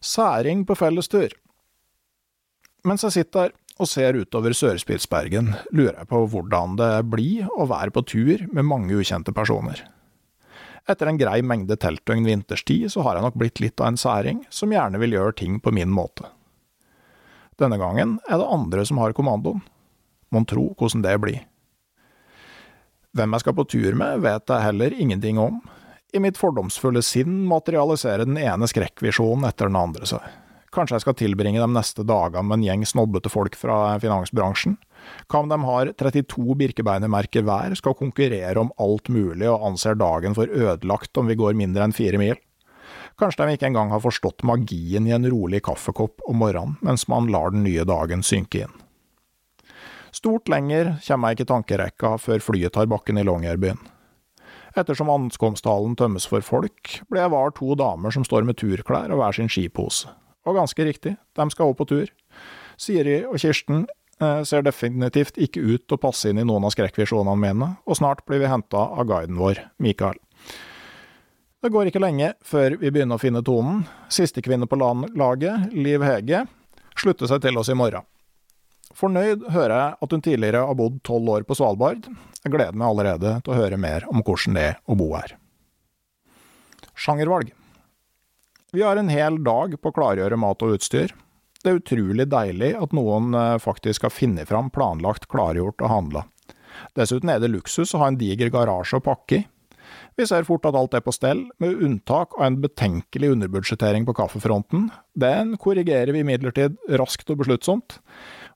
Særing 0.00 0.62
på 0.64 0.72
fellestur. 0.80 1.34
Mens 2.88 3.02
jeg 3.04 3.18
sitter 3.18 3.50
der 3.50 3.56
og 3.80 3.88
ser 3.88 4.16
utover 4.16 4.54
Sør-Spitsbergen, 4.56 5.50
lurer 5.76 5.98
jeg 5.98 6.08
på 6.08 6.20
hvordan 6.32 6.76
det 6.76 6.92
blir 7.12 7.48
å 7.52 7.66
være 7.68 7.92
på 7.92 8.02
tur 8.08 8.46
med 8.48 8.64
mange 8.68 8.96
ukjente 8.96 9.32
personer. 9.36 9.82
Etter 10.88 11.10
en 11.10 11.20
grei 11.20 11.40
mengde 11.44 11.76
teltdøgn 11.80 12.24
vinterstid, 12.24 12.86
så 12.92 13.04
har 13.04 13.16
jeg 13.16 13.26
nok 13.26 13.36
blitt 13.40 13.60
litt 13.60 13.80
av 13.80 13.90
en 13.90 14.00
særing, 14.00 14.40
som 14.48 14.72
gjerne 14.72 15.00
vil 15.00 15.16
gjøre 15.16 15.36
ting 15.36 15.60
på 15.60 15.72
min 15.76 15.92
måte. 15.92 16.28
Denne 17.60 17.76
gangen 17.80 18.16
er 18.24 18.40
det 18.40 18.48
andre 18.56 18.86
som 18.88 19.00
har 19.02 19.12
kommandoen. 19.16 19.60
Mon 20.32 20.48
tro 20.48 20.70
hvordan 20.78 21.04
det 21.04 21.16
blir. 21.20 21.44
Hvem 23.16 23.36
jeg 23.36 23.44
skal 23.44 23.56
på 23.58 23.68
tur 23.68 24.00
med, 24.00 24.24
vet 24.24 24.48
jeg 24.48 24.64
heller 24.64 24.96
ingenting 24.96 25.40
om. 25.42 25.60
I 26.12 26.20
mitt 26.20 26.38
fordomsfulle 26.38 27.02
sinn 27.06 27.44
materialiserer 27.46 28.26
den 28.26 28.38
ene 28.40 28.66
skrekkvisjonen 28.70 29.46
etter 29.46 29.70
den 29.70 29.78
andre 29.78 30.08
seg. 30.08 30.24
Kanskje 30.74 30.96
jeg 30.96 31.04
skal 31.04 31.16
tilbringe 31.18 31.62
de 31.62 31.66
neste 31.70 32.04
dagene 32.06 32.46
med 32.46 32.60
en 32.60 32.64
gjeng 32.66 32.84
snobbete 32.86 33.30
folk 33.30 33.56
fra 33.58 33.96
finansbransjen? 34.02 34.76
Hva 35.30 35.42
om 35.42 35.50
de 35.50 35.58
har 35.66 35.90
32 35.98 36.56
Birkebeinermerker 36.60 37.42
hver, 37.46 37.74
skal 37.78 37.96
konkurrere 37.98 38.62
om 38.62 38.70
alt 38.82 39.10
mulig 39.10 39.48
og 39.50 39.66
anser 39.70 39.98
dagen 39.98 40.36
for 40.38 40.50
ødelagt 40.50 41.18
om 41.18 41.30
vi 41.30 41.38
går 41.38 41.58
mindre 41.58 41.86
enn 41.86 41.96
fire 41.96 42.20
mil? 42.22 42.38
Kanskje 43.18 43.46
de 43.46 43.58
ikke 43.58 43.70
engang 43.70 43.90
har 43.90 44.02
forstått 44.02 44.46
magien 44.46 45.06
i 45.06 45.14
en 45.14 45.26
rolig 45.30 45.62
kaffekopp 45.66 46.22
om 46.30 46.38
morgenen, 46.42 46.78
mens 46.86 47.06
man 47.10 47.30
lar 47.30 47.50
den 47.54 47.66
nye 47.66 47.86
dagen 47.86 48.22
synke 48.26 48.64
inn. 48.64 48.76
Stort 50.14 50.50
lenger 50.50 50.96
kommer 51.06 51.30
jeg 51.30 51.40
ikke 51.40 51.50
tankerekka 51.50 52.14
før 52.18 52.42
flyet 52.42 52.74
tar 52.74 52.90
bakken 52.90 53.18
i 53.20 53.26
Longyearbyen. 53.26 53.78
Ettersom 54.78 55.10
ankomsthallen 55.10 55.96
tømmes 55.98 56.28
for 56.30 56.44
folk, 56.46 57.00
blir 57.10 57.24
jeg 57.24 57.32
var 57.32 57.54
to 57.56 57.74
damer 57.78 58.14
som 58.14 58.26
står 58.26 58.46
med 58.46 58.58
turklær 58.60 59.10
og 59.10 59.22
hver 59.22 59.36
sin 59.36 59.50
skipose. 59.50 60.10
Og 60.48 60.56
ganske 60.56 60.84
riktig, 60.86 61.16
de 61.36 61.46
skal 61.52 61.70
også 61.70 61.80
på 61.80 61.88
tur. 61.90 62.12
Siri 62.80 63.20
og 63.28 63.36
Kirsten 63.42 63.84
eh, 64.22 64.42
ser 64.48 64.64
definitivt 64.64 65.40
ikke 65.42 65.60
ut 65.60 65.84
til 65.84 65.98
å 65.98 66.00
passe 66.00 66.30
inn 66.30 66.40
i 66.40 66.46
noen 66.46 66.64
av 66.64 66.74
skrekkvisjonene 66.74 67.36
mine, 67.40 67.72
og 67.84 67.98
snart 67.98 68.24
blir 68.28 68.40
vi 68.42 68.50
henta 68.50 68.86
av 68.94 69.08
guiden 69.10 69.40
vår, 69.40 69.60
Mikael. 69.82 70.20
Det 71.60 71.68
går 71.74 71.90
ikke 71.90 72.00
lenge 72.00 72.32
før 72.46 72.78
vi 72.80 72.88
begynner 72.88 73.18
å 73.18 73.20
finne 73.20 73.42
tonen. 73.44 73.82
Siste 74.08 74.40
kvinne 74.40 74.64
på 74.70 74.78
laget, 74.80 75.74
Liv 75.76 76.00
Hege, 76.06 76.46
slutter 76.96 77.28
seg 77.28 77.42
til 77.44 77.60
oss 77.60 77.68
i 77.68 77.76
morgen. 77.76 78.06
Fornøyd 78.96 79.46
hører 79.54 79.74
jeg 79.76 79.96
at 80.04 80.14
hun 80.14 80.24
tidligere 80.24 80.64
har 80.66 80.76
bodd 80.78 80.98
tolv 81.06 81.30
år 81.36 81.46
på 81.46 81.56
Svalbard. 81.58 82.08
Jeg 82.42 82.52
gleder 82.52 82.76
meg 82.76 82.88
allerede 82.88 83.36
til 83.44 83.54
å 83.54 83.58
høre 83.60 83.78
mer 83.80 84.06
om 84.10 84.24
hvordan 84.24 84.58
det 84.58 84.66
er 84.72 84.78
å 84.90 84.96
bo 84.98 85.12
her. 85.14 85.36
Sjangervalg. 86.98 87.52
Vi 88.74 88.82
har 88.86 88.98
en 88.98 89.10
hel 89.10 89.38
dag 89.42 89.74
på 89.80 89.90
å 89.90 89.94
klargjøre 89.94 90.38
mat 90.38 90.62
og 90.62 90.76
utstyr. 90.76 91.14
Det 91.60 91.70
er 91.70 91.80
utrolig 91.80 92.26
deilig 92.32 92.74
at 92.78 92.92
noen 92.96 93.34
eh, 93.36 93.56
faktisk 93.60 94.06
har 94.06 94.14
funnet 94.14 94.48
fram, 94.48 94.70
planlagt, 94.72 95.26
klargjort 95.32 95.82
og 95.84 95.92
handla. 95.92 96.26
Dessuten 96.96 97.32
er 97.32 97.40
det 97.42 97.50
luksus 97.52 97.92
å 97.94 98.00
ha 98.02 98.10
en 98.10 98.20
diger 98.20 98.52
garasje 98.52 99.00
å 99.00 99.04
pakke 99.04 99.42
i. 99.42 99.46
Vi 100.18 100.26
ser 100.28 100.46
fort 100.46 100.66
at 100.68 100.76
alt 100.76 100.94
er 100.94 101.02
på 101.04 101.12
stell, 101.14 101.46
med 101.62 101.80
unntak 101.82 102.36
av 102.38 102.44
en 102.46 102.58
betenkelig 102.62 103.32
underbudsjettering 103.34 104.04
på 104.06 104.14
kaffefronten. 104.18 104.88
Den 105.18 105.56
korrigerer 105.60 106.12
vi 106.14 106.22
imidlertid 106.24 106.76
raskt 107.00 107.30
og 107.32 107.40
besluttsomt, 107.42 107.98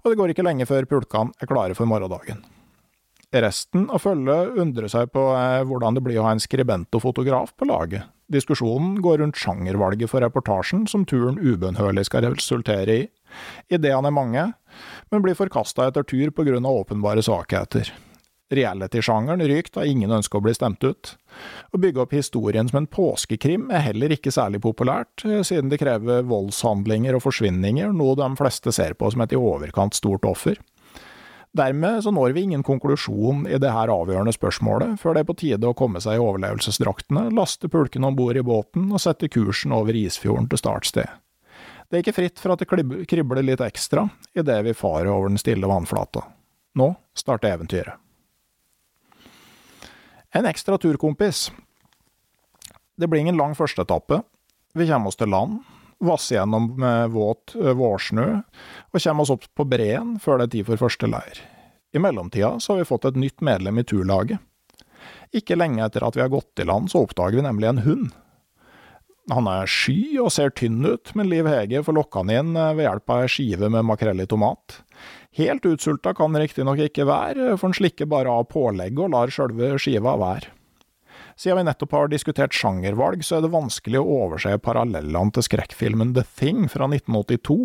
og 0.04 0.12
det 0.12 0.18
går 0.20 0.34
ikke 0.34 0.44
lenge 0.44 0.68
før 0.68 0.86
pulkene 0.88 1.32
er 1.40 1.48
klare 1.48 1.76
for 1.78 1.88
morgendagen. 1.88 2.44
Resten 3.34 3.88
av 3.90 4.04
følget 4.04 4.58
undrer 4.62 4.90
seg 4.92 5.10
på 5.10 5.22
eh, 5.34 5.64
hvordan 5.66 5.96
det 5.96 6.04
blir 6.06 6.20
å 6.20 6.26
ha 6.28 6.34
en 6.36 6.42
skribent 6.42 6.94
og 6.94 7.02
fotograf 7.02 7.50
på 7.58 7.66
laget. 7.66 8.06
Diskusjonen 8.30 9.00
går 9.02 9.18
rundt 9.20 9.40
sjangervalget 9.40 10.12
for 10.12 10.22
reportasjen 10.22 10.86
som 10.90 11.02
turen 11.08 11.40
ubønnhørlig 11.40 12.06
skal 12.08 12.28
resultere 12.28 12.94
i. 12.94 13.04
Ideene 13.74 14.12
er 14.12 14.14
mange, 14.14 14.46
men 15.10 15.24
blir 15.24 15.36
forkasta 15.38 15.88
etter 15.90 16.06
tur 16.06 16.30
på 16.30 16.46
grunn 16.46 16.68
av 16.68 16.84
åpenbare 16.84 17.24
svakheter. 17.26 17.90
Reality-sjangeren 18.52 19.40
rykt 19.48 19.72
da 19.78 19.86
ingen 19.88 20.12
ønsker 20.12 20.38
å 20.38 20.44
bli 20.44 20.52
stemt 20.54 20.84
ut. 20.84 21.14
Å 21.72 21.80
bygge 21.80 22.02
opp 22.04 22.12
historien 22.12 22.68
som 22.68 22.82
en 22.82 22.90
påskekrim 22.90 23.70
er 23.72 23.86
heller 23.86 24.12
ikke 24.14 24.32
særlig 24.34 24.60
populært, 24.66 25.24
eh, 25.24 25.40
siden 25.42 25.70
det 25.72 25.80
krever 25.80 26.26
voldshandlinger 26.28 27.16
og 27.16 27.24
forsvinninger, 27.24 27.92
noe 27.96 28.14
de 28.20 28.28
fleste 28.36 28.72
ser 28.72 28.94
på 28.94 29.10
som 29.10 29.24
et 29.24 29.32
i 29.32 29.40
overkant 29.40 29.96
stort 29.96 30.28
offer. 30.28 30.60
Dermed 31.54 32.02
så 32.02 32.10
når 32.10 32.34
vi 32.34 32.42
ingen 32.42 32.64
konklusjon 32.66 33.46
i 33.46 33.58
det 33.62 33.70
her 33.70 33.88
avgjørende 33.88 34.34
spørsmålet, 34.34 34.98
før 34.98 35.14
det 35.14 35.22
er 35.22 35.28
på 35.28 35.38
tide 35.38 35.70
å 35.70 35.76
komme 35.78 36.02
seg 36.02 36.18
i 36.18 36.22
overlevelsesdraktene, 36.22 37.28
laste 37.30 37.70
pulkene 37.70 38.10
om 38.10 38.16
bord 38.18 38.36
i 38.36 38.42
båten 38.42 38.90
og 38.90 39.00
sette 39.00 39.30
kursen 39.30 39.72
over 39.72 39.94
isfjorden 39.94 40.50
til 40.50 40.58
startsted. 40.58 41.06
Det 41.88 42.00
er 42.00 42.02
ikke 42.02 42.16
fritt 42.16 42.42
for 42.42 42.52
at 42.52 42.58
det 42.58 43.06
kribler 43.06 43.44
litt 43.46 43.62
ekstra 43.62 44.08
idet 44.34 44.62
vi 44.66 44.74
farer 44.74 45.12
over 45.14 45.30
den 45.30 45.38
stille 45.38 45.70
vannflata. 45.70 46.26
Nå 46.74 46.90
starter 47.14 47.54
eventyret. 47.54 48.03
En 50.34 50.46
ekstra 50.46 50.78
turkompis. 50.78 51.52
Det 52.96 53.06
blir 53.06 53.20
ingen 53.20 53.36
lang 53.36 53.52
førsteetappe. 53.54 54.18
Vi 54.74 54.86
kommer 54.88 55.12
oss 55.12 55.18
til 55.20 55.30
land, 55.30 55.60
vasser 56.02 56.40
gjennom 56.40 56.72
med 56.82 57.12
våt 57.14 57.54
vårsnø, 57.54 58.24
og 58.90 59.04
kommer 59.04 59.22
oss 59.22 59.30
opp 59.30 59.46
på 59.54 59.66
breen 59.70 60.16
før 60.18 60.40
det 60.40 60.48
er 60.48 60.52
tid 60.56 60.66
for 60.72 60.82
første 60.82 61.06
leir. 61.06 61.38
I 61.94 62.02
mellomtida 62.02 62.56
så 62.58 62.74
har 62.74 62.82
vi 62.82 62.88
fått 62.88 63.06
et 63.12 63.20
nytt 63.22 63.46
medlem 63.46 63.78
i 63.78 63.86
turlaget. 63.86 64.42
Ikke 65.30 65.54
lenge 65.54 65.86
etter 65.86 66.02
at 66.02 66.18
vi 66.18 66.24
har 66.24 66.34
gått 66.34 66.58
i 66.58 66.66
land, 66.66 66.90
så 66.90 67.04
oppdager 67.06 67.38
vi 67.38 67.46
nemlig 67.46 67.70
en 67.70 67.82
hund. 67.86 68.10
Han 69.32 69.46
er 69.48 69.70
sky 69.70 70.18
og 70.20 70.32
ser 70.34 70.52
tynn 70.52 70.82
ut, 70.84 71.14
men 71.16 71.30
Liv 71.30 71.46
Hege 71.48 71.80
får 71.84 71.96
lokka 71.96 72.20
han 72.20 72.32
inn 72.34 72.58
ved 72.76 72.84
hjelp 72.84 73.12
av 73.14 73.22
ei 73.24 73.30
skive 73.32 73.70
med 73.72 73.86
makrell 73.88 74.20
i 74.20 74.26
tomat. 74.28 74.82
Helt 75.38 75.64
utsulta 75.66 76.12
kan 76.14 76.36
riktignok 76.36 76.82
ikke 76.84 77.06
være, 77.08 77.54
for 77.56 77.70
han 77.70 77.78
slikker 77.78 78.10
bare 78.10 78.30
av 78.30 78.44
pålegget 78.52 79.00
og 79.06 79.14
lar 79.16 79.32
sjølve 79.32 79.72
skiva 79.80 80.18
være. 80.20 80.52
Siden 81.40 81.58
vi 81.58 81.64
nettopp 81.66 81.94
har 81.96 82.10
diskutert 82.12 82.54
sjangervalg, 82.54 83.24
så 83.26 83.38
er 83.38 83.42
det 83.42 83.50
vanskelig 83.54 83.98
å 83.98 84.18
overse 84.20 84.54
parallellene 84.62 85.34
til 85.34 85.46
skrekkfilmen 85.48 86.12
The 86.14 86.22
Thing 86.38 86.68
fra 86.70 86.86
1982, 86.86 87.58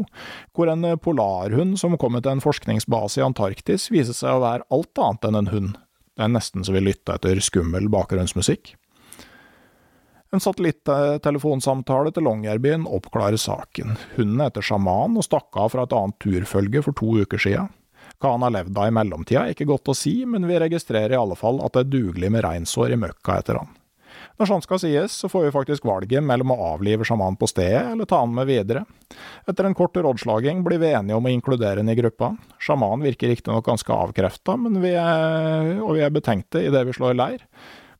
hvor 0.57 0.71
en 0.71 0.87
polarhund 1.03 1.77
som 1.81 1.97
kommer 2.01 2.23
til 2.25 2.37
en 2.37 2.43
forskningsbase 2.45 3.21
i 3.21 3.27
Antarktis, 3.27 3.91
viser 3.93 4.17
seg 4.17 4.39
å 4.39 4.43
være 4.47 4.65
alt 4.73 5.03
annet 5.05 5.29
enn 5.29 5.41
en 5.43 5.53
hund. 5.53 5.71
Det 6.17 6.25
er 6.25 6.33
nesten 6.33 6.65
så 6.65 6.73
vi 6.73 6.87
lytter 6.87 7.19
etter 7.19 7.43
skummel 7.45 7.91
bakgrunnsmusikk. 7.93 8.73
En 10.29 10.41
satellittelefonsamtale 10.43 12.11
til 12.13 12.27
Longyearbyen 12.27 12.83
oppklarer 12.85 13.39
saken. 13.41 13.95
Hunden 14.13 14.43
heter 14.43 14.61
Sjaman 14.61 15.17
og 15.17 15.25
stakk 15.25 15.57
av 15.57 15.71
fra 15.73 15.87
et 15.87 15.95
annet 15.97 16.19
turfølge 16.21 16.83
for 16.85 16.97
to 16.99 17.15
uker 17.23 17.41
siden. 17.41 17.71
Hva 18.21 18.35
han 18.35 18.43
har 18.45 18.53
levd 18.53 18.77
av 18.77 18.91
i 18.91 18.93
mellomtida 18.93 19.47
er 19.47 19.55
ikke 19.55 19.69
godt 19.71 19.89
å 19.89 19.95
si, 19.97 20.19
men 20.29 20.45
vi 20.45 20.59
registrerer 20.61 21.15
i 21.15 21.17
alle 21.17 21.37
fall 21.39 21.61
at 21.65 21.73
det 21.73 21.81
er 21.81 21.93
dugelig 21.95 22.29
med 22.29 22.43
reinsår 22.45 22.93
i 22.93 22.99
møkka 22.99 23.39
etter 23.41 23.57
han. 23.57 23.71
Når 24.39 24.49
sånt 24.49 24.65
skal 24.67 24.79
sies, 24.81 25.15
så 25.17 25.29
får 25.31 25.47
vi 25.47 25.53
faktisk 25.55 25.87
valget 25.87 26.23
mellom 26.25 26.53
å 26.53 26.59
avlive 26.73 27.07
sjaman 27.07 27.37
på 27.39 27.47
stedet, 27.49 27.87
eller 27.93 28.09
ta 28.09 28.19
han 28.21 28.33
med 28.35 28.49
videre. 28.49 28.83
Etter 29.49 29.65
en 29.65 29.77
kort 29.77 29.97
rådslaging 29.97 30.61
blir 30.65 30.81
vi 30.81 30.91
enige 30.93 31.17
om 31.17 31.25
å 31.25 31.31
inkludere 31.33 31.81
han 31.81 31.89
i 31.89 31.97
gruppa. 31.97 32.35
Sjaman 32.61 33.01
virker 33.05 33.31
riktignok 33.33 33.65
ganske 33.65 33.95
avkrefta, 33.95 34.59
og 34.59 34.77
vi 34.83 34.93
er 36.05 36.13
betenkte 36.13 36.61
idet 36.67 36.85
vi 36.85 36.95
slår 36.99 37.17
leir. 37.17 37.47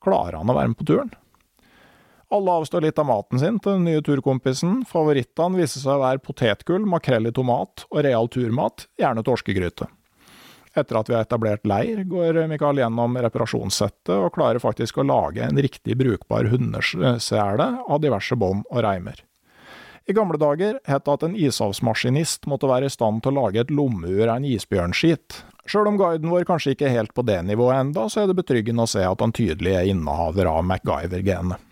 Klarer 0.04 0.40
han 0.42 0.54
å 0.54 0.58
være 0.60 0.74
med 0.74 0.80
på 0.80 0.88
turen? 0.92 1.12
Alle 2.30 2.52
avstår 2.52 2.86
litt 2.86 3.00
av 3.02 3.08
maten 3.10 3.40
sin 3.42 3.56
til 3.58 3.80
den 3.80 3.88
nye 3.90 4.02
turkompisen. 4.06 4.84
Favorittene 4.86 5.58
viser 5.58 5.82
seg 5.82 5.96
å 5.96 6.04
være 6.04 6.22
potetgull, 6.22 6.84
makrell 6.86 7.26
i 7.26 7.34
tomat 7.34 7.88
og 7.90 8.04
real 8.06 8.30
turmat, 8.30 8.86
gjerne 9.02 9.24
torskegryte. 9.26 9.88
Etter 10.78 11.00
at 11.00 11.10
vi 11.10 11.16
har 11.18 11.26
etablert 11.26 11.66
leir, 11.66 12.04
går 12.06 12.44
Mikael 12.52 12.84
gjennom 12.84 13.18
reparasjonssettet 13.26 14.14
og 14.14 14.30
klarer 14.36 14.62
faktisk 14.62 15.00
å 15.02 15.08
lage 15.10 15.42
en 15.42 15.58
riktig 15.58 15.98
brukbar 15.98 16.52
hundesele 16.52 17.68
av 17.82 18.04
diverse 18.04 18.38
bånd 18.38 18.62
og 18.70 18.84
reimer. 18.86 19.24
I 20.10 20.14
gamle 20.14 20.38
dager 20.42 20.78
het 20.90 21.06
det 21.06 21.16
at 21.16 21.24
en 21.26 21.38
ishavsmaskinist 21.38 22.46
måtte 22.50 22.70
være 22.70 22.90
i 22.90 22.94
stand 22.94 23.24
til 23.26 23.34
å 23.34 23.44
lage 23.44 23.62
et 23.62 23.74
lommeur 23.74 24.28
av 24.28 24.38
en 24.38 24.48
isbjørnskit. 24.50 25.42
Sjøl 25.70 25.90
om 25.90 25.98
guiden 26.02 26.30
vår 26.34 26.46
kanskje 26.50 26.74
ikke 26.74 26.88
er 26.90 26.96
helt 26.96 27.14
på 27.18 27.26
det 27.26 27.42
nivået 27.46 27.82
enda, 27.82 28.08
så 28.10 28.24
er 28.24 28.30
det 28.30 28.38
betryggende 28.40 28.86
å 28.86 28.90
se 28.90 29.04
at 29.06 29.22
han 29.22 29.34
tydelig 29.34 29.76
er 29.78 29.90
innehaver 29.90 30.50
av 30.50 30.64
MacGyver-genet. 30.70 31.69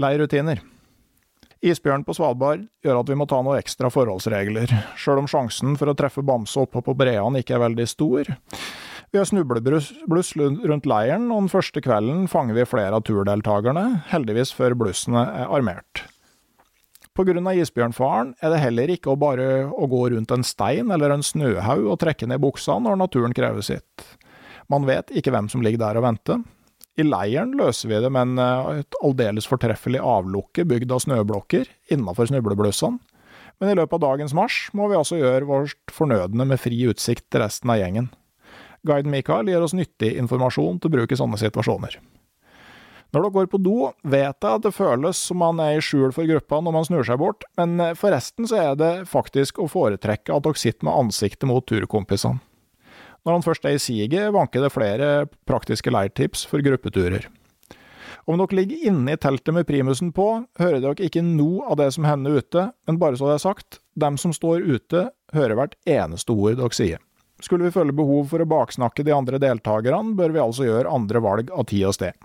Leirrutiner. 0.00 0.58
Isbjørn 1.64 2.02
på 2.04 2.16
Svalbard 2.16 2.64
gjør 2.84 2.98
at 3.00 3.10
vi 3.10 3.16
må 3.16 3.24
ta 3.30 3.38
noen 3.40 3.60
ekstra 3.60 3.88
forholdsregler, 3.94 4.72
sjøl 5.00 5.22
om 5.22 5.28
sjansen 5.30 5.78
for 5.80 5.88
å 5.88 5.94
treffe 5.96 6.24
bamse 6.26 6.58
oppe 6.60 6.82
på 6.84 6.96
breene 6.98 7.40
ikke 7.40 7.54
er 7.56 7.62
veldig 7.62 7.86
stor. 7.88 8.32
Vi 9.14 9.20
har 9.20 9.28
snublebluss 9.30 9.92
rundt 10.66 10.88
leiren, 10.90 11.28
og 11.30 11.44
den 11.44 11.52
første 11.52 11.80
kvelden 11.84 12.26
fanger 12.28 12.58
vi 12.58 12.66
flere 12.66 12.98
av 12.98 13.04
turdeltakerne, 13.06 13.84
heldigvis 14.10 14.50
før 14.56 14.74
blussene 14.82 15.22
er 15.44 15.54
armert. 15.54 16.02
Av 17.14 17.30
isbjørnfaren 17.30 18.34
er 18.42 18.50
det 18.50 18.58
heller 18.58 18.90
ikke 18.90 19.14
bare 19.14 19.68
å 19.70 19.86
gå 19.86 20.08
rundt 20.10 20.34
en 20.34 20.42
stein 20.42 20.90
eller 20.90 21.14
en 21.14 21.22
snøhaug 21.22 21.86
og 21.86 22.00
trekke 22.02 22.26
ned 22.26 22.42
buksa 22.42 22.80
når 22.82 22.98
naturen 22.98 23.36
krever 23.36 23.62
sitt. 23.62 24.08
Man 24.66 24.88
vet 24.90 25.14
ikke 25.14 25.30
hvem 25.30 25.46
som 25.52 25.62
ligger 25.62 25.78
der 25.84 26.00
og 26.00 26.08
venter, 26.08 26.42
i 26.94 27.04
leiren 27.06 27.54
løser 27.58 27.90
vi 27.90 27.98
det 28.02 28.10
med 28.12 28.28
en, 28.28 28.38
eh, 28.38 28.80
et 28.84 28.98
aldeles 29.02 29.48
fortreffelig 29.50 29.98
avlukke 29.98 30.66
bygd 30.68 30.92
av 30.94 31.02
snøblokker 31.02 31.66
innafor 31.94 32.30
snubleblussene. 32.30 33.00
Men 33.60 33.70
i 33.70 33.76
løpet 33.78 33.94
av 33.98 34.02
dagens 34.02 34.34
marsj 34.34 34.70
må 34.74 34.88
vi 34.90 34.98
altså 34.98 35.18
gjøre 35.18 35.46
vårt 35.46 35.94
fornødne 35.94 36.46
med 36.46 36.58
fri 36.58 36.80
utsikt 36.90 37.28
til 37.30 37.42
resten 37.42 37.70
av 37.70 37.78
gjengen. 37.78 38.10
Guiden 38.84 39.10
Mikael 39.10 39.46
gir 39.48 39.62
oss 39.62 39.74
nyttig 39.74 40.16
informasjon 40.18 40.80
til 40.80 40.90
å 40.90 41.06
i 41.06 41.18
sånne 41.18 41.38
situasjoner. 41.40 41.98
Når 43.14 43.22
dere 43.22 43.30
går 43.30 43.46
på 43.46 43.62
do, 43.62 43.92
vet 44.02 44.42
jeg 44.42 44.50
at 44.58 44.62
det 44.62 44.74
føles 44.74 45.16
som 45.16 45.38
man 45.38 45.60
er 45.62 45.78
i 45.78 45.82
skjul 45.82 46.10
for 46.12 46.26
gruppa 46.26 46.58
når 46.60 46.74
man 46.74 46.86
snur 46.88 47.06
seg 47.06 47.20
bort, 47.22 47.46
men 47.56 47.78
forresten 47.94 48.46
så 48.50 48.58
er 48.58 48.74
det 48.74 49.06
faktisk 49.06 49.62
å 49.62 49.70
foretrekke 49.70 50.34
at 50.34 50.42
dere 50.42 50.58
sitter 50.58 50.90
med 50.90 51.06
ansiktet 51.06 51.46
mot 51.46 51.62
turkompisene. 51.62 52.42
Når 53.24 53.38
han 53.38 53.44
først 53.46 53.64
er 53.64 53.78
i 53.78 53.80
siget, 53.80 54.32
vanker 54.34 54.64
det 54.64 54.72
flere 54.74 55.08
praktiske 55.48 55.92
leirtips 55.92 56.44
for 56.50 56.64
gruppeturer. 56.64 57.30
Om 58.24 58.40
dere 58.40 58.56
ligger 58.56 58.84
inne 58.88 59.14
i 59.14 59.20
teltet 59.20 59.52
med 59.52 59.66
primusen 59.68 60.12
på, 60.16 60.28
hører 60.60 60.80
dere 60.80 61.08
ikke 61.08 61.24
noe 61.24 61.66
av 61.68 61.80
det 61.80 61.90
som 61.96 62.06
hender 62.08 62.38
ute, 62.40 62.68
men 62.88 63.00
bare 63.00 63.18
så 63.20 63.28
det 63.28 63.38
er 63.38 63.42
sagt, 63.42 63.80
dem 64.00 64.16
som 64.20 64.32
står 64.32 64.64
ute, 64.64 65.08
hører 65.36 65.58
hvert 65.58 65.76
eneste 65.88 66.32
ord 66.32 66.56
dere 66.60 66.76
sier. 66.76 67.02
Skulle 67.42 67.66
vi 67.66 67.74
føle 67.74 67.92
behov 67.96 68.30
for 68.30 68.40
å 68.40 68.48
baksnakke 68.48 69.04
de 69.04 69.12
andre 69.12 69.40
deltakerne, 69.42 70.14
bør 70.16 70.32
vi 70.32 70.40
altså 70.40 70.68
gjøre 70.68 70.92
andre 70.92 71.20
valg 71.24 71.52
av 71.52 71.66
tid 71.68 71.84
og 71.90 71.96
sted. 71.96 72.16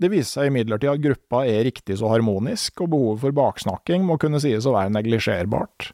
Det 0.00 0.08
viser 0.08 0.40
seg 0.40 0.48
imidlertid 0.48 0.94
at 0.94 1.02
gruppa 1.04 1.44
er 1.44 1.66
riktig 1.68 1.98
så 2.00 2.08
harmonisk, 2.10 2.80
og 2.80 2.90
behovet 2.94 3.22
for 3.26 3.36
baksnakking 3.36 4.06
må 4.08 4.16
kunne 4.18 4.40
sies 4.42 4.66
å 4.66 4.74
være 4.78 4.94
neglisjerbart. 4.96 5.90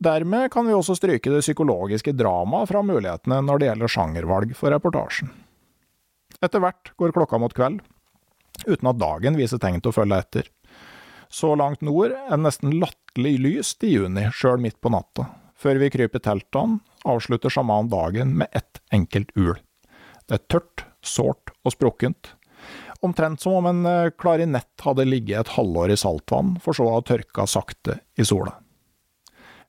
Dermed 0.00 0.48
kan 0.52 0.64
vi 0.64 0.72
også 0.72 0.96
stryke 0.96 1.28
det 1.28 1.42
psykologiske 1.44 2.14
dramaet 2.16 2.70
fra 2.70 2.80
mulighetene 2.80 3.42
når 3.44 3.60
det 3.60 3.66
gjelder 3.68 3.92
sjangervalg 3.92 4.54
for 4.56 4.72
reportasjen. 4.72 5.28
Etter 6.40 6.62
hvert 6.64 6.94
går 6.96 7.12
klokka 7.12 7.40
mot 7.40 7.52
kveld, 7.52 7.82
uten 8.64 8.88
at 8.88 9.00
dagen 9.00 9.36
viser 9.36 9.60
tegn 9.60 9.82
til 9.82 9.92
å 9.92 9.98
følge 9.98 10.22
etter. 10.24 10.48
Så 11.28 11.52
langt 11.58 11.84
nord 11.84 12.14
er 12.16 12.40
nesten 12.40 12.78
latterlig 12.80 13.36
lyst 13.44 13.84
i 13.84 13.92
juni, 13.92 14.24
sjøl 14.32 14.56
midt 14.62 14.80
på 14.80 14.90
natta. 14.94 15.28
Før 15.60 15.82
vi 15.82 15.92
kryper 15.92 16.24
teltene, 16.24 16.80
avslutter 17.04 17.52
sjaman 17.52 17.92
dagen 17.92 18.32
med 18.40 18.48
ett 18.56 18.80
enkelt 18.96 19.36
ul. 19.36 19.58
Det 20.24 20.38
er 20.38 20.46
tørt, 20.48 20.86
sårt 21.04 21.52
og 21.60 21.76
sprukkent, 21.76 22.32
Omtrent 23.00 23.40
som 23.40 23.52
om 23.52 23.66
en 23.66 23.86
eh, 23.86 24.10
klarinett 24.10 24.84
hadde 24.84 25.06
ligget 25.08 25.40
et 25.40 25.52
halvår 25.54 25.94
i 25.94 25.96
saltvann, 25.96 26.58
for 26.60 26.76
så 26.76 26.84
å 26.84 26.98
ha 26.98 27.04
tørka 27.08 27.46
sakte 27.48 27.96
i 28.20 28.26
sola. 28.28 28.58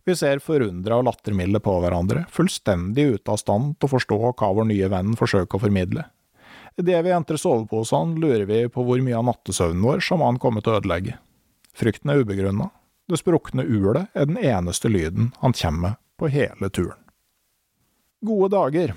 Vi 0.05 0.15
ser 0.17 0.41
forundra 0.41 0.97
og 0.97 1.05
lattermilde 1.05 1.61
på 1.61 1.75
hverandre, 1.83 2.25
fullstendig 2.33 3.05
ute 3.15 3.33
av 3.33 3.37
stand 3.37 3.75
til 3.77 3.87
å 3.87 3.93
forstå 3.93 4.17
hva 4.31 4.49
vår 4.57 4.67
nye 4.71 4.89
venn 4.89 5.13
forsøker 5.19 5.59
å 5.59 5.61
formidle. 5.61 6.07
Idet 6.81 7.01
vi 7.05 7.13
entrer 7.13 7.37
soveposene, 7.37 8.17
lurer 8.17 8.47
vi 8.49 8.63
på 8.71 8.85
hvor 8.87 9.01
mye 9.03 9.19
av 9.19 9.27
nattesøvnen 9.27 9.83
vår 9.85 10.01
som 10.05 10.23
han 10.25 10.39
kommer 10.41 10.63
til 10.65 10.73
å 10.73 10.79
ødelegge. 10.79 11.17
Frykten 11.77 12.13
er 12.13 12.23
ubegrunna. 12.23 12.71
Det 13.11 13.19
sprukne 13.19 13.65
ulet 13.67 14.09
er 14.15 14.29
den 14.29 14.39
eneste 14.39 14.89
lyden 14.89 15.33
han 15.41 15.53
kommer 15.53 15.93
med 15.93 15.99
på 16.17 16.29
hele 16.31 16.69
turen. 16.69 16.97
Gode 18.21 18.51
dager. 18.53 18.93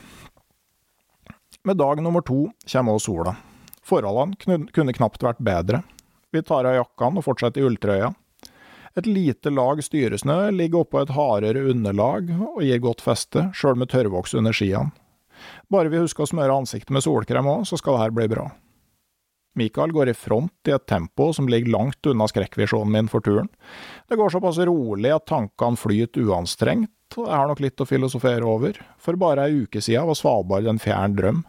Med 1.65 1.81
dag 1.81 2.03
nummer 2.05 2.21
to 2.21 2.47
kommer 2.69 2.97
også 2.97 3.11
sola. 3.11 3.37
Forholdene 3.85 4.69
kunne 4.73 4.97
knapt 4.97 5.25
vært 5.25 5.41
bedre. 5.45 5.83
Vi 6.33 6.43
tar 6.45 6.69
av 6.69 6.77
jakkene 6.77 7.21
og 7.21 7.27
fortsetter 7.27 7.63
i 7.63 7.67
ulltrøya. 7.69 8.13
Et 8.95 9.07
lite 9.11 9.51
lag 9.51 9.81
styresnø 9.83 10.53
ligger 10.55 10.85
oppå 10.85 11.01
et 11.03 11.15
hardere 11.17 11.65
underlag 11.73 12.29
og 12.47 12.61
gir 12.63 12.83
godt 12.83 13.03
feste, 13.03 13.49
sjøl 13.57 13.79
med 13.81 13.91
tørrvoks 13.91 14.37
under 14.39 14.55
skiene. 14.55 14.95
Bare 15.73 15.91
vi 15.91 15.99
husker 15.99 16.23
å 16.23 16.31
smøre 16.31 16.55
ansiktet 16.63 16.95
med 16.95 17.03
solkrem 17.03 17.49
òg, 17.51 17.65
så 17.67 17.79
skal 17.81 17.97
det 17.97 18.05
her 18.05 18.15
bli 18.15 18.29
bra. 18.31 18.45
Mikael 19.59 19.93
går 19.95 20.11
i 20.11 20.17
front 20.19 20.71
i 20.71 20.75
et 20.75 20.87
tempo 20.91 21.29
som 21.35 21.47
ligger 21.51 21.75
langt 21.75 22.07
unna 22.11 22.27
skrekkvisjonen 22.31 22.91
min 22.91 23.11
for 23.11 23.23
turen. 23.23 23.51
Det 24.11 24.19
går 24.19 24.35
såpass 24.35 24.59
rolig 24.67 25.13
at 25.15 25.27
tankene 25.31 25.79
flyter 25.79 26.27
uanstrengt, 26.27 26.91
og 27.19 27.29
jeg 27.29 27.35
har 27.35 27.51
nok 27.51 27.63
litt 27.63 27.83
å 27.83 27.87
filosofere 27.87 28.47
over. 28.47 28.81
For 28.99 29.19
bare 29.19 29.47
ei 29.47 29.63
uke 29.67 29.83
siden 29.83 30.07
var 30.11 30.19
Svalbard 30.19 30.71
en 30.71 30.83
fjern 30.83 31.15
drøm, 31.19 31.45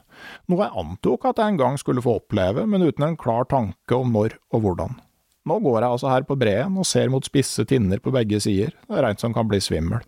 noe 0.49 0.67
jeg 0.67 0.81
antok 0.81 1.25
at 1.29 1.41
jeg 1.41 1.53
en 1.53 1.61
gang 1.61 1.81
skulle 1.81 2.03
få 2.05 2.19
oppleve, 2.21 2.67
men 2.69 2.85
uten 2.85 3.09
en 3.09 3.17
klar 3.17 3.49
tanke 3.49 3.97
om 3.97 4.13
når 4.13 4.37
og 4.53 4.65
hvordan. 4.65 5.01
Nå 5.45 5.59
går 5.61 5.77
jeg 5.83 5.91
altså 5.91 6.09
her 6.09 6.25
på 6.25 6.37
breen 6.41 6.77
og 6.81 6.87
ser 6.89 7.11
mot 7.13 7.25
spisse 7.25 7.67
tinner 7.69 8.01
på 8.01 8.13
begge 8.13 8.39
sider, 8.41 8.73
det 8.87 8.97
er 8.97 9.05
reint 9.05 9.21
som 9.21 9.33
kan 9.35 9.47
bli 9.49 9.59
svimmel. 9.61 10.01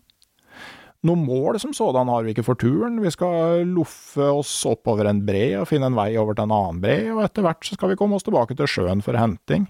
Noe 1.06 1.14
mål 1.14 1.60
som 1.62 1.70
sådan 1.76 2.10
har 2.10 2.24
vi 2.26 2.32
ikke 2.34 2.42
for 2.42 2.58
turen, 2.58 2.96
vi 2.98 3.10
skal 3.14 3.62
loffe 3.70 4.24
oss 4.34 4.50
oppover 4.66 5.06
en 5.06 5.20
bre 5.26 5.52
og 5.60 5.68
finne 5.70 5.86
en 5.86 5.98
vei 5.98 6.10
over 6.18 6.34
til 6.34 6.48
en 6.48 6.54
annen 6.56 6.80
bre, 6.82 6.96
og 7.14 7.22
etter 7.22 7.46
hvert 7.46 7.62
så 7.62 7.78
skal 7.78 7.92
vi 7.92 7.98
komme 8.00 8.18
oss 8.18 8.26
tilbake 8.26 8.58
til 8.58 8.66
sjøen 8.70 9.04
for 9.04 9.18
henting. 9.18 9.68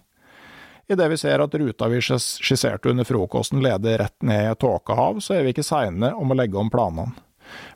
Idet 0.88 1.11
vi 1.12 1.20
ser 1.20 1.44
at 1.44 1.57
ruta 1.61 1.90
vi 1.92 2.00
skisserte 2.00 2.88
under 2.88 3.04
frokosten 3.04 3.61
leder 3.61 4.00
rett 4.00 4.16
ned 4.24 4.46
i 4.46 4.52
et 4.54 4.62
tåkehav, 4.64 5.20
så 5.20 5.37
er 5.37 5.44
vi 5.44 5.52
ikke 5.52 5.66
seine 5.68 6.14
om 6.16 6.33
å 6.33 6.38
legge 6.38 6.57
om 6.57 6.72
planene. 6.72 7.12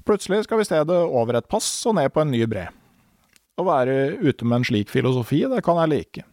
Plutselig 0.09 0.47
skal 0.47 0.61
vi 0.61 0.65
i 0.65 0.71
stedet 0.71 0.97
over 1.05 1.37
et 1.37 1.49
pass 1.49 1.69
og 1.89 1.99
ned 2.01 2.09
på 2.13 2.25
en 2.25 2.33
ny 2.33 2.47
bre. 2.49 2.71
Å 3.61 3.69
være 3.69 4.17
ute 4.17 4.49
med 4.49 4.63
en 4.63 4.65
slik 4.65 4.89
filosofi, 4.89 5.45
det 5.45 5.61
kan 5.65 5.77
jeg 5.83 5.93
like. 5.93 6.25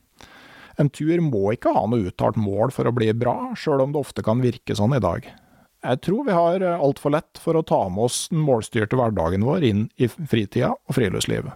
En 0.80 0.89
tur 0.89 1.20
må 1.24 1.54
ikke 1.54 1.74
ha 1.76 1.84
noe 1.92 2.08
uttalt 2.08 2.39
mål 2.39 2.72
for 2.72 2.88
å 2.88 2.96
bli 2.96 3.12
bra, 3.18 3.52
sjøl 3.60 3.84
om 3.84 3.94
det 3.94 4.00
ofte 4.00 4.24
kan 4.24 4.39
virke 4.44 4.78
sånn 4.78 4.96
i 4.96 5.04
dag. 5.04 5.28
Jeg 5.80 6.02
tror 6.04 6.26
vi 6.28 6.36
har 6.36 6.63
altfor 6.72 7.13
lett 7.15 7.39
for 7.39 7.56
å 7.56 7.63
ta 7.63 7.86
med 7.92 8.10
oss 8.10 8.28
den 8.32 8.44
målstyrte 8.44 9.00
hverdagen 9.00 9.46
vår 9.48 9.65
inn 9.68 9.86
i 10.00 10.10
fritida 10.12 10.74
og 10.76 10.96
friluftslivet. 10.96 11.56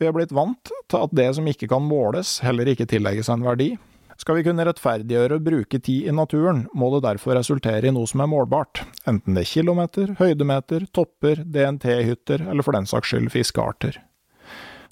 Vi 0.00 0.08
er 0.08 0.14
blitt 0.16 0.32
vant 0.34 0.72
til 0.90 1.04
at 1.04 1.12
det 1.14 1.28
som 1.36 1.48
ikke 1.48 1.68
kan 1.70 1.84
måles, 1.84 2.38
heller 2.44 2.68
ikke 2.70 2.88
tillegges 2.90 3.28
en 3.32 3.44
verdi, 3.46 3.74
skal 4.20 4.38
vi 4.38 4.44
kunne 4.46 4.64
rettferdiggjøre 4.66 5.38
å 5.38 5.42
bruke 5.42 5.80
tid 5.82 6.08
i 6.08 6.14
naturen, 6.14 6.64
må 6.74 6.90
det 6.94 7.04
derfor 7.06 7.34
resultere 7.38 7.90
i 7.90 7.94
noe 7.94 8.06
som 8.10 8.22
er 8.22 8.30
målbart, 8.30 8.84
enten 9.10 9.34
det 9.34 9.42
er 9.42 9.50
kilometer, 9.50 10.14
høydemeter, 10.20 10.86
topper, 10.94 11.42
DNT-hytter 11.42 12.46
eller 12.46 12.66
for 12.66 12.78
den 12.78 12.86
saks 12.90 13.10
skyld 13.10 13.32
fiskearter. 13.34 13.98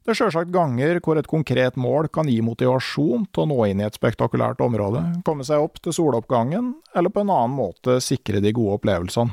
Det 0.03 0.11
er 0.11 0.19
sjølsagt 0.19 0.51
ganger 0.51 0.99
hvor 0.99 1.19
et 1.21 1.31
konkret 1.31 1.77
mål 1.79 2.09
kan 2.11 2.27
gi 2.27 2.41
motivasjon 2.43 3.29
til 3.31 3.45
å 3.45 3.51
nå 3.53 3.59
inn 3.71 3.85
i 3.85 3.87
et 3.87 3.95
spektakulært 3.95 4.63
område, 4.65 5.05
komme 5.23 5.47
seg 5.47 5.63
opp 5.63 5.79
til 5.79 5.95
soloppgangen, 5.95 6.73
eller 6.99 7.15
på 7.15 7.23
en 7.23 7.31
annen 7.31 7.55
måte 7.55 8.01
sikre 8.03 8.43
de 8.43 8.51
gode 8.57 8.81
opplevelsene. 8.81 9.31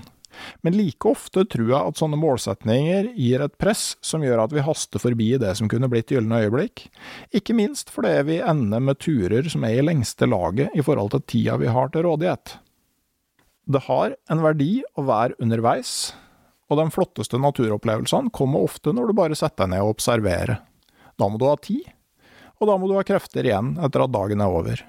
Men 0.62 0.78
like 0.78 1.10
ofte 1.10 1.42
tror 1.50 1.72
jeg 1.72 1.80
at 1.80 2.00
sånne 2.00 2.20
målsetninger 2.22 3.10
gir 3.18 3.42
et 3.42 3.58
press 3.62 3.96
som 4.06 4.22
gjør 4.24 4.44
at 4.44 4.54
vi 4.54 4.64
haster 4.64 5.02
forbi 5.02 5.32
det 5.42 5.56
som 5.58 5.70
kunne 5.72 5.90
blitt 5.92 6.14
gylne 6.14 6.44
øyeblikk, 6.46 6.86
ikke 7.34 7.58
minst 7.58 7.90
fordi 7.94 8.14
vi 8.30 8.38
ender 8.38 8.84
med 8.84 9.02
turer 9.02 9.50
som 9.50 9.66
er 9.66 9.80
i 9.80 9.86
lengste 9.90 10.30
laget 10.30 10.78
i 10.78 10.86
forhold 10.86 11.16
til 11.16 11.26
tida 11.34 11.58
vi 11.60 11.74
har 11.74 11.90
til 11.90 12.06
rådighet. 12.06 12.60
Det 13.70 13.86
har 13.90 14.16
en 14.30 14.46
verdi 14.46 14.72
å 14.98 15.10
være 15.10 15.38
underveis, 15.42 16.12
og 16.70 16.78
de 16.78 16.86
flotteste 16.94 17.40
naturopplevelsene 17.42 18.34
kommer 18.36 18.66
ofte 18.68 18.94
når 18.94 19.10
du 19.10 19.18
bare 19.18 19.38
setter 19.38 19.66
deg 19.66 19.74
ned 19.74 19.86
og 19.86 19.96
observerer. 19.96 20.60
Da 21.20 21.28
må 21.28 21.42
du 21.42 21.48
ha 21.50 21.56
tid, 21.60 21.88
og 22.60 22.70
da 22.70 22.78
må 22.78 22.90
du 22.90 22.96
ha 22.98 23.06
krefter 23.08 23.48
igjen 23.48 23.76
etter 23.82 24.06
at 24.06 24.14
dagen 24.14 24.44
er 24.44 24.54
over. 24.54 24.84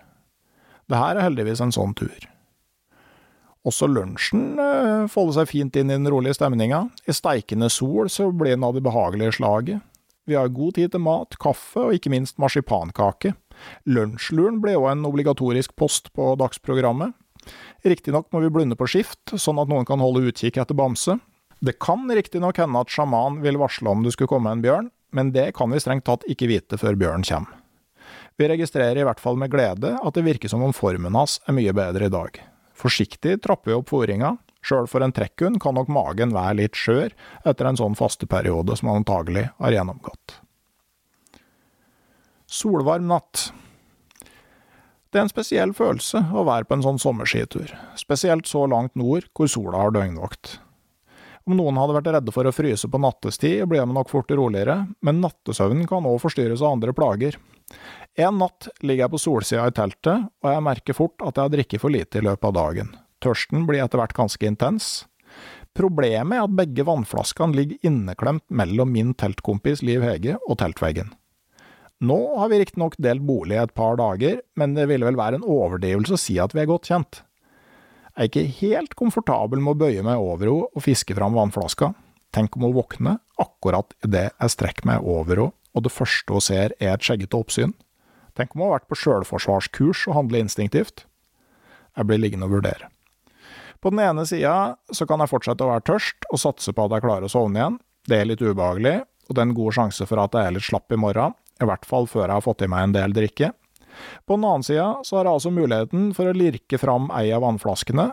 Det 0.90 0.98
her 0.98 1.16
er 1.16 1.26
heldigvis 1.28 1.62
en 1.64 1.74
sånn 1.74 1.94
tur. 1.98 2.28
Også 3.68 3.86
lunsjen 3.90 4.56
eh, 4.60 5.06
folder 5.12 5.40
seg 5.40 5.50
fint 5.50 5.76
inn 5.76 5.92
i 5.92 5.96
den 5.98 6.08
rolige 6.08 6.38
stemninga. 6.38 6.86
I 7.04 7.14
steikende 7.14 7.68
sol 7.72 8.08
så 8.12 8.30
blir 8.32 8.56
den 8.56 8.64
av 8.64 8.76
det 8.76 8.84
behagelige 8.86 9.36
slaget. 9.36 9.84
Vi 10.28 10.36
har 10.38 10.52
god 10.54 10.76
tid 10.78 10.92
til 10.92 11.02
mat, 11.04 11.36
kaffe 11.42 11.88
og 11.88 11.96
ikke 11.96 12.12
minst 12.12 12.38
marsipankake. 12.40 13.34
Lunsjluren 13.90 14.60
ble 14.62 14.76
òg 14.78 14.92
en 14.92 15.08
obligatorisk 15.08 15.74
post 15.76 16.12
på 16.16 16.32
dagsprogrammet. 16.40 17.12
Riktignok 17.84 18.28
må 18.32 18.42
vi 18.44 18.52
blunde 18.52 18.76
på 18.78 18.88
skift, 18.88 19.34
sånn 19.34 19.60
at 19.60 19.68
noen 19.70 19.88
kan 19.88 20.00
holde 20.02 20.22
utkikk 20.28 20.60
etter 20.60 20.76
bamse. 20.76 21.18
Det 21.60 21.76
kan 21.78 22.08
riktignok 22.08 22.58
hende 22.58 22.80
at 22.80 22.92
sjaman 22.92 23.42
vil 23.44 23.58
varsle 23.60 23.90
om 23.92 24.04
det 24.04 24.14
skulle 24.14 24.32
komme 24.32 24.52
en 24.52 24.62
bjørn, 24.64 24.88
men 25.12 25.32
det 25.34 25.50
kan 25.58 25.68
vi 25.72 25.80
strengt 25.82 26.06
tatt 26.08 26.24
ikke 26.30 26.48
vite 26.48 26.78
før 26.80 26.96
bjørnen 26.96 27.26
kommer. 27.26 27.58
Vi 28.40 28.46
registrerer 28.48 28.96
i 28.96 29.04
hvert 29.04 29.20
fall 29.20 29.36
med 29.36 29.52
glede 29.52 29.92
at 30.00 30.16
det 30.16 30.24
virker 30.24 30.48
som 30.48 30.62
om 30.64 30.72
formen 30.72 31.16
hans 31.18 31.36
er 31.44 31.52
mye 31.52 31.74
bedre 31.76 32.08
i 32.08 32.12
dag. 32.12 32.38
Forsiktig 32.72 33.36
trapper 33.44 33.74
vi 33.74 33.76
opp 33.76 33.90
fôringa. 33.92 34.38
Sjøl 34.64 34.88
for 34.88 35.04
en 35.04 35.12
trekkhund 35.12 35.60
kan 35.60 35.76
nok 35.76 35.90
magen 35.92 36.32
være 36.36 36.56
litt 36.62 36.78
skjør 36.80 37.12
etter 37.48 37.68
en 37.68 37.78
sånn 37.80 37.96
fasteperiode 37.96 38.76
som 38.80 38.88
han 38.88 39.02
antagelig 39.02 39.46
har 39.60 39.76
gjennomgått. 39.76 40.38
Solvarm 42.48 43.04
natt. 43.12 43.50
Det 45.12 45.20
er 45.20 45.26
en 45.26 45.32
spesiell 45.32 45.76
følelse 45.76 46.24
å 46.32 46.46
være 46.48 46.64
på 46.64 46.78
en 46.78 46.86
sånn 46.86 47.00
sommerskitur, 47.02 47.72
spesielt 48.00 48.48
så 48.48 48.64
langt 48.70 48.96
nord 48.96 49.28
hvor 49.36 49.50
sola 49.50 49.84
har 49.84 49.96
døgnvakt. 49.96 50.56
Om 51.48 51.56
noen 51.56 51.78
hadde 51.80 51.96
vært 51.96 52.10
redde 52.14 52.34
for 52.34 52.46
å 52.46 52.52
fryse 52.54 52.88
på 52.90 53.00
nattestid, 53.00 53.62
ble 53.70 53.80
de 53.80 53.94
nok 53.96 54.10
fort 54.12 54.30
roligere, 54.30 54.82
men 55.00 55.22
nattesøvnen 55.22 55.88
kan 55.88 56.06
òg 56.08 56.18
forstyrres 56.22 56.62
av 56.62 56.76
andre 56.76 56.94
plager. 56.96 57.38
En 58.18 58.40
natt 58.42 58.68
ligger 58.82 59.06
jeg 59.06 59.14
på 59.14 59.22
solsida 59.22 59.68
i 59.70 59.74
teltet, 59.74 60.26
og 60.42 60.50
jeg 60.52 60.66
merker 60.66 60.96
fort 60.96 61.22
at 61.24 61.36
jeg 61.36 61.46
har 61.46 61.54
drukket 61.54 61.82
for 61.82 61.94
lite 61.94 62.20
i 62.20 62.26
løpet 62.26 62.50
av 62.50 62.56
dagen. 62.58 62.92
Tørsten 63.24 63.64
blir 63.68 63.82
etter 63.84 64.00
hvert 64.00 64.16
ganske 64.16 64.48
intens. 64.48 64.90
Problemet 65.76 66.36
er 66.36 66.44
at 66.44 66.56
begge 66.58 66.84
vannflaskene 66.84 67.56
ligger 67.56 67.86
inneklemt 67.86 68.44
mellom 68.50 68.90
min 68.92 69.14
teltkompis 69.14 69.84
Liv 69.86 70.04
Hege 70.04 70.36
og 70.46 70.58
teltveggen. 70.60 71.12
Nå 72.00 72.18
har 72.40 72.48
vi 72.48 72.62
riktignok 72.62 72.96
delt 72.96 73.22
bolig 73.28 73.58
et 73.60 73.74
par 73.76 73.98
dager, 74.00 74.40
men 74.56 74.72
det 74.74 74.88
ville 74.88 75.06
vel 75.06 75.20
være 75.20 75.38
en 75.38 75.44
overdrivelse 75.46 76.16
å 76.16 76.20
si 76.20 76.38
at 76.40 76.56
vi 76.56 76.64
er 76.64 76.70
godt 76.70 76.88
kjent. 76.88 77.20
Jeg 78.20 78.26
er 78.26 78.34
ikke 78.34 78.58
helt 78.60 78.94
komfortabel 79.00 79.62
med 79.64 79.72
å 79.72 79.80
bøye 79.80 80.02
meg 80.04 80.20
over 80.20 80.44
henne 80.44 80.66
og 80.76 80.82
fiske 80.84 81.14
fram 81.16 81.32
vannflaska. 81.38 81.94
Tenk 82.36 82.58
om 82.58 82.66
hun 82.66 82.74
våkner 82.76 83.14
akkurat 83.40 83.94
idet 84.04 84.26
jeg 84.34 84.52
strekker 84.52 84.88
meg 84.90 85.06
over 85.08 85.40
henne, 85.40 85.54
og 85.72 85.86
det 85.86 85.92
første 85.94 86.36
hun 86.36 86.44
ser 86.44 86.74
er 86.76 86.90
et 86.92 87.06
skjeggete 87.06 87.38
oppsyn. 87.38 87.72
Tenk 88.36 88.52
om 88.52 88.60
hun 88.60 88.68
har 88.68 88.74
vært 88.74 88.90
på 88.90 88.98
sjølforsvarskurs 89.00 90.02
og 90.10 90.18
handler 90.18 90.44
instinktivt. 90.44 91.06
Jeg 91.96 92.10
blir 92.10 92.20
liggende 92.20 92.44
og 92.50 92.58
vurdere. 92.58 92.90
På 93.80 93.88
den 93.88 94.04
ene 94.04 94.26
sida 94.28 94.76
så 94.92 95.08
kan 95.08 95.24
jeg 95.24 95.32
fortsette 95.32 95.64
å 95.64 95.70
være 95.72 95.86
tørst 95.88 96.28
og 96.28 96.42
satse 96.44 96.76
på 96.76 96.84
at 96.84 96.98
jeg 96.98 97.06
klarer 97.06 97.24
å 97.24 97.32
sovne 97.32 97.56
igjen. 97.56 97.80
Det 98.04 98.20
er 98.20 98.28
litt 98.28 98.44
ubehagelig, 98.44 98.98
og 99.30 99.32
det 99.32 99.40
er 99.40 99.48
en 99.48 99.56
god 99.62 99.78
sjanse 99.78 100.04
for 100.04 100.20
at 100.20 100.36
jeg 100.36 100.44
er 100.44 100.58
litt 100.58 100.68
slapp 100.68 100.92
i 100.92 101.00
morgen, 101.00 101.32
i 101.56 101.72
hvert 101.72 101.88
fall 101.88 102.04
før 102.04 102.26
jeg 102.26 102.36
har 102.36 102.44
fått 102.44 102.68
i 102.68 102.68
meg 102.68 102.90
en 102.90 102.98
del 103.00 103.16
drikke. 103.16 103.54
På 104.26 104.36
den 104.36 104.46
annen 104.48 104.66
side 104.66 104.88
så 105.06 105.18
har 105.18 105.28
jeg 105.28 105.38
altså 105.38 105.52
muligheten 105.54 106.10
for 106.16 106.30
å 106.30 106.36
lirke 106.36 106.80
fram 106.80 107.10
ei 107.16 107.28
av 107.34 107.44
vannflaskene. 107.44 108.10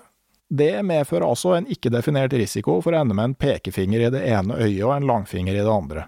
Det 0.48 0.74
medfører 0.88 1.28
altså 1.28 1.58
en 1.58 1.68
ikke-definert 1.68 2.36
risiko 2.40 2.80
for 2.84 2.96
å 2.96 3.02
ende 3.02 3.18
med 3.18 3.32
en 3.32 3.40
pekefinger 3.40 4.06
i 4.06 4.14
det 4.14 4.24
ene 4.30 4.56
øyet 4.62 4.86
og 4.86 4.94
en 4.96 5.10
langfinger 5.10 5.58
i 5.58 5.64
det 5.64 5.74
andre. 5.74 6.08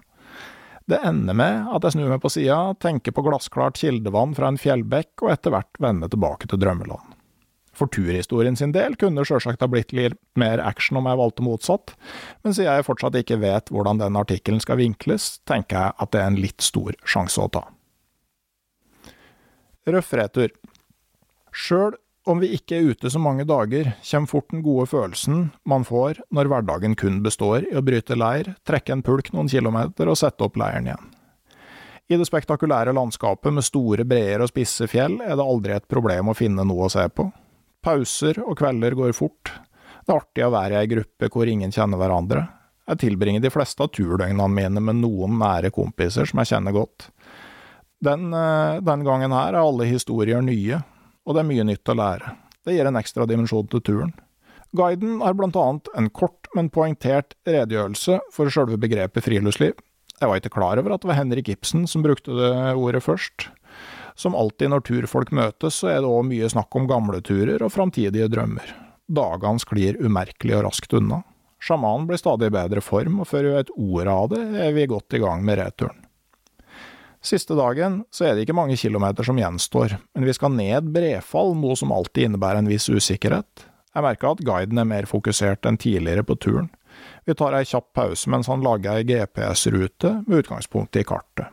Det 0.90 0.98
ender 1.06 1.36
med 1.36 1.68
at 1.70 1.84
jeg 1.86 1.94
snur 1.94 2.10
meg 2.10 2.22
på 2.22 2.32
sida, 2.32 2.58
tenker 2.82 3.14
på 3.14 3.22
glassklart 3.22 3.78
kildevann 3.78 4.32
fra 4.34 4.48
en 4.50 4.58
fjellbekk, 4.58 5.12
og 5.22 5.32
etter 5.36 5.54
hvert 5.54 5.78
vender 5.78 6.10
tilbake 6.10 6.48
til 6.50 6.58
drømmeland. 6.58 7.16
For 7.76 7.86
turhistorien 7.94 8.58
sin 8.58 8.72
del 8.74 8.96
kunne 8.98 9.22
det 9.22 9.28
sjølsagt 9.30 9.62
ha 9.62 9.68
blitt 9.70 9.94
litt 9.96 10.18
mer 10.40 10.60
action 10.64 10.98
om 10.98 11.06
jeg 11.06 11.20
valgte 11.20 11.44
motsatt, 11.46 11.94
men 12.42 12.56
siden 12.56 12.72
jeg 12.72 12.88
fortsatt 12.88 13.20
ikke 13.20 13.38
vet 13.44 13.70
hvordan 13.70 14.02
den 14.02 14.18
artikkelen 14.18 14.60
skal 14.62 14.80
vinkles, 14.80 15.36
tenker 15.48 15.78
jeg 15.78 15.96
at 16.02 16.12
det 16.12 16.24
er 16.24 16.32
en 16.32 16.40
litt 16.42 16.64
stor 16.64 16.96
sjanse 17.06 17.44
å 17.44 17.52
ta. 17.54 17.62
Røff 19.88 20.12
retur. 20.12 20.52
Sjøl 21.56 21.96
om 22.28 22.42
vi 22.42 22.50
ikke 22.54 22.76
er 22.76 22.90
ute 22.92 23.10
så 23.10 23.20
mange 23.22 23.46
dager, 23.48 23.94
kommer 24.04 24.28
fort 24.28 24.50
den 24.52 24.60
gode 24.62 24.84
følelsen 24.90 25.46
man 25.68 25.86
får 25.88 26.20
når 26.36 26.50
hverdagen 26.52 26.96
kun 27.00 27.22
består 27.24 27.64
i 27.64 27.72
å 27.78 27.82
bryte 27.84 28.18
leir, 28.18 28.52
trekke 28.68 28.92
en 28.92 29.04
pulk 29.06 29.32
noen 29.32 29.48
kilometer 29.48 30.10
og 30.10 30.18
sette 30.20 30.44
opp 30.44 30.60
leiren 30.60 30.90
igjen. 30.90 31.08
I 32.10 32.18
det 32.18 32.26
spektakulære 32.26 32.92
landskapet 32.92 33.54
med 33.54 33.64
store 33.64 34.04
breer 34.04 34.42
og 34.42 34.50
spisse 34.50 34.88
fjell 34.90 35.20
er 35.22 35.36
det 35.38 35.46
aldri 35.46 35.76
et 35.76 35.88
problem 35.88 36.32
å 36.32 36.36
finne 36.36 36.66
noe 36.66 36.88
å 36.88 36.92
se 36.92 37.06
på. 37.08 37.28
Pauser 37.80 38.42
og 38.44 38.58
kvelder 38.58 38.98
går 38.98 39.14
fort. 39.16 39.52
Det 40.04 40.12
er 40.12 40.18
artig 40.18 40.44
å 40.44 40.52
være 40.52 40.74
i 40.74 40.80
ei 40.82 40.90
gruppe 40.90 41.30
hvor 41.32 41.48
ingen 41.48 41.72
kjenner 41.72 42.02
hverandre. 42.02 42.42
Jeg 42.90 43.00
tilbringer 43.04 43.44
de 43.44 43.52
fleste 43.54 43.86
av 43.86 43.92
turdøgnene 43.94 44.50
mine 44.50 44.82
med 44.82 44.98
noen 45.00 45.38
nære 45.40 45.70
kompiser 45.72 46.26
som 46.26 46.42
jeg 46.42 46.50
kjenner 46.50 46.74
godt. 46.74 47.06
Den, 48.00 48.32
eh, 48.32 48.80
den 48.80 49.04
gangen 49.04 49.32
her 49.32 49.52
er 49.52 49.60
alle 49.60 49.84
historier 49.84 50.40
nye, 50.42 50.80
og 51.26 51.36
det 51.36 51.42
er 51.42 51.50
mye 51.50 51.66
nytt 51.68 51.92
å 51.92 51.96
lære. 51.98 52.34
Det 52.64 52.76
gir 52.76 52.88
en 52.88 53.00
ekstra 53.00 53.26
dimensjon 53.28 53.68
til 53.68 53.80
turen. 53.84 54.12
Guiden 54.76 55.20
har 55.20 55.34
blant 55.34 55.56
annet 55.58 55.88
en 55.98 56.08
kort, 56.14 56.48
men 56.54 56.70
poengtert 56.70 57.34
redegjørelse 57.48 58.20
for 58.32 58.52
selve 58.52 58.78
begrepet 58.80 59.24
friluftsliv. 59.26 59.74
Jeg 60.20 60.28
var 60.28 60.40
ikke 60.40 60.52
klar 60.52 60.78
over 60.78 60.94
at 60.94 61.02
det 61.02 61.10
var 61.10 61.18
Henrik 61.18 61.48
Ibsen 61.48 61.86
som 61.88 62.04
brukte 62.04 62.36
det 62.36 62.52
ordet 62.76 63.02
først. 63.02 63.48
Som 64.14 64.36
alltid 64.36 64.70
når 64.70 64.84
turfolk 64.84 65.32
møtes, 65.32 65.80
så 65.80 65.90
er 65.94 66.02
det 66.02 66.10
òg 66.10 66.26
mye 66.28 66.50
snakk 66.52 66.76
om 66.76 66.88
gamle 66.88 67.22
turer 67.24 67.62
og 67.64 67.72
framtidige 67.72 68.28
drømmer. 68.30 68.68
Dagene 69.10 69.62
sklir 69.62 69.98
umerkelig 69.98 70.58
og 70.58 70.66
raskt 70.68 70.94
unna. 70.94 71.22
Sjamanen 71.60 72.06
blir 72.08 72.20
stadig 72.20 72.48
i 72.48 72.54
bedre 72.54 72.84
form, 72.84 73.20
og 73.20 73.28
før 73.28 73.48
vi 73.48 73.56
vet 73.56 73.74
ordet 73.76 74.12
av 74.12 74.30
det, 74.32 74.44
er 74.68 74.76
vi 74.76 74.86
godt 74.88 75.16
i 75.16 75.22
gang 75.24 75.42
med 75.44 75.58
returen. 75.60 76.06
Siste 77.20 77.52
dagen 77.52 78.00
så 78.14 78.24
er 78.24 78.34
det 78.34 78.46
ikke 78.46 78.56
mange 78.56 78.78
kilometer 78.80 79.26
som 79.26 79.36
gjenstår, 79.36 79.98
men 80.16 80.24
vi 80.24 80.32
skal 80.32 80.54
ned 80.56 80.88
Brefall, 80.94 81.52
noe 81.58 81.76
som 81.76 81.92
alltid 81.92 82.30
innebærer 82.30 82.62
en 82.62 82.70
viss 82.70 82.88
usikkerhet. 82.88 83.66
Jeg 83.90 84.06
merker 84.06 84.30
at 84.30 84.42
guiden 84.46 84.80
er 84.80 84.88
mer 84.88 85.08
fokusert 85.10 85.66
enn 85.68 85.76
tidligere 85.80 86.24
på 86.24 86.38
turen. 86.40 86.70
Vi 87.28 87.36
tar 87.36 87.54
ei 87.58 87.66
kjapp 87.68 87.90
pause 87.96 88.30
mens 88.32 88.48
han 88.48 88.64
lager 88.64 88.96
ei 88.96 89.06
GPS-rute 89.06 90.14
med 90.26 90.44
utgangspunkt 90.44 90.96
i 90.96 91.04
kartet. 91.06 91.52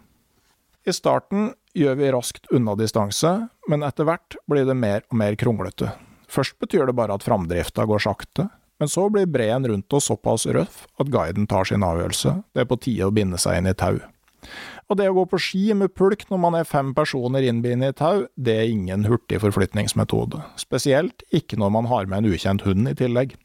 I 0.88 0.94
starten 0.96 1.52
gjør 1.76 1.98
vi 2.00 2.12
raskt 2.16 2.48
unna 2.56 2.78
distanse, 2.80 3.34
men 3.68 3.84
etter 3.84 4.08
hvert 4.08 4.38
blir 4.48 4.64
det 4.70 4.78
mer 4.78 5.04
og 5.12 5.20
mer 5.20 5.36
kronglete. 5.36 5.92
Først 6.32 6.56
betyr 6.64 6.88
det 6.88 6.96
bare 6.96 7.18
at 7.18 7.26
framdrifta 7.28 7.84
går 7.88 8.06
sakte, 8.08 8.48
men 8.80 8.92
så 8.92 9.10
blir 9.12 9.28
breen 9.28 9.68
rundt 9.68 9.94
oss 9.94 10.08
såpass 10.08 10.46
røff 10.48 10.86
at 11.02 11.12
guiden 11.12 11.48
tar 11.50 11.68
sin 11.68 11.84
avgjørelse, 11.84 12.38
det 12.56 12.64
er 12.64 12.70
på 12.70 12.80
tide 12.80 13.10
å 13.10 13.14
binde 13.16 13.40
seg 13.42 13.60
inn 13.60 13.68
i 13.68 13.76
tau. 13.76 13.98
Og 14.88 14.96
det 14.96 15.10
å 15.12 15.16
gå 15.18 15.26
på 15.28 15.40
ski 15.42 15.66
med 15.76 15.92
pulk 16.00 16.24
når 16.30 16.40
man 16.40 16.56
er 16.56 16.68
fem 16.68 16.94
personer 16.96 17.44
innbindet 17.44 17.96
i 17.96 17.98
tau, 18.00 18.22
det 18.40 18.56
er 18.56 18.72
ingen 18.72 19.04
hurtig 19.10 19.42
forflytningsmetode, 19.44 20.40
spesielt 20.60 21.26
ikke 21.36 21.60
når 21.60 21.74
man 21.76 21.90
har 21.92 22.08
med 22.08 22.24
en 22.24 22.32
ukjent 22.32 22.64
hund 22.64 22.88
i 22.88 22.96
tillegg. 22.96 23.36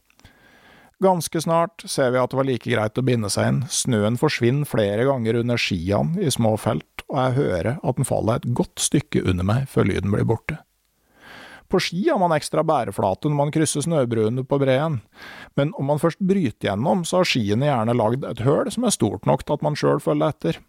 Ganske 1.03 1.41
snart 1.43 1.83
ser 1.91 2.13
vi 2.15 2.21
at 2.23 2.31
det 2.31 2.39
var 2.39 2.47
like 2.47 2.71
greit 2.71 2.99
å 3.01 3.03
binde 3.03 3.31
seg 3.33 3.49
inn, 3.51 3.63
snøen 3.67 4.21
forsvinner 4.21 4.69
flere 4.71 5.09
ganger 5.09 5.41
under 5.41 5.59
skiene 5.59 6.23
i 6.23 6.31
små 6.31 6.55
felt, 6.63 7.03
og 7.09 7.19
jeg 7.19 7.39
hører 7.41 7.73
at 7.75 7.99
den 7.99 8.07
faller 8.07 8.39
et 8.39 8.53
godt 8.55 8.79
stykke 8.79 9.25
under 9.27 9.49
meg 9.49 9.67
før 9.73 9.91
lyden 9.91 10.15
blir 10.15 10.29
borte. 10.31 10.61
På 11.73 11.81
ski 11.83 12.05
har 12.05 12.21
man 12.21 12.35
ekstra 12.37 12.63
bæreflate 12.69 13.31
når 13.31 13.39
man 13.39 13.51
krysser 13.51 13.83
snøbruene 13.83 14.45
på 14.47 14.61
breen, 14.63 15.01
men 15.59 15.73
om 15.81 15.91
man 15.91 15.99
først 15.99 16.23
bryter 16.23 16.69
gjennom, 16.69 17.03
så 17.09 17.23
har 17.23 17.31
skiene 17.33 17.67
gjerne 17.67 17.99
lagd 17.99 18.29
et 18.29 18.45
høl 18.47 18.71
som 18.71 18.87
er 18.87 18.95
stort 18.95 19.27
nok 19.27 19.43
til 19.43 19.57
at 19.57 19.65
man 19.67 19.79
sjøl 19.79 19.99
følger 20.05 20.37
etter. 20.37 20.61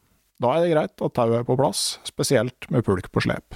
Da 0.44 0.58
er 0.58 0.66
det 0.66 0.74
greit 0.74 1.06
at 1.06 1.14
tauet 1.16 1.38
er 1.40 1.46
på 1.48 1.56
plass, 1.56 2.02
spesielt 2.04 2.68
med 2.74 2.84
pulk 2.84 3.08
på 3.14 3.24
slep. 3.24 3.56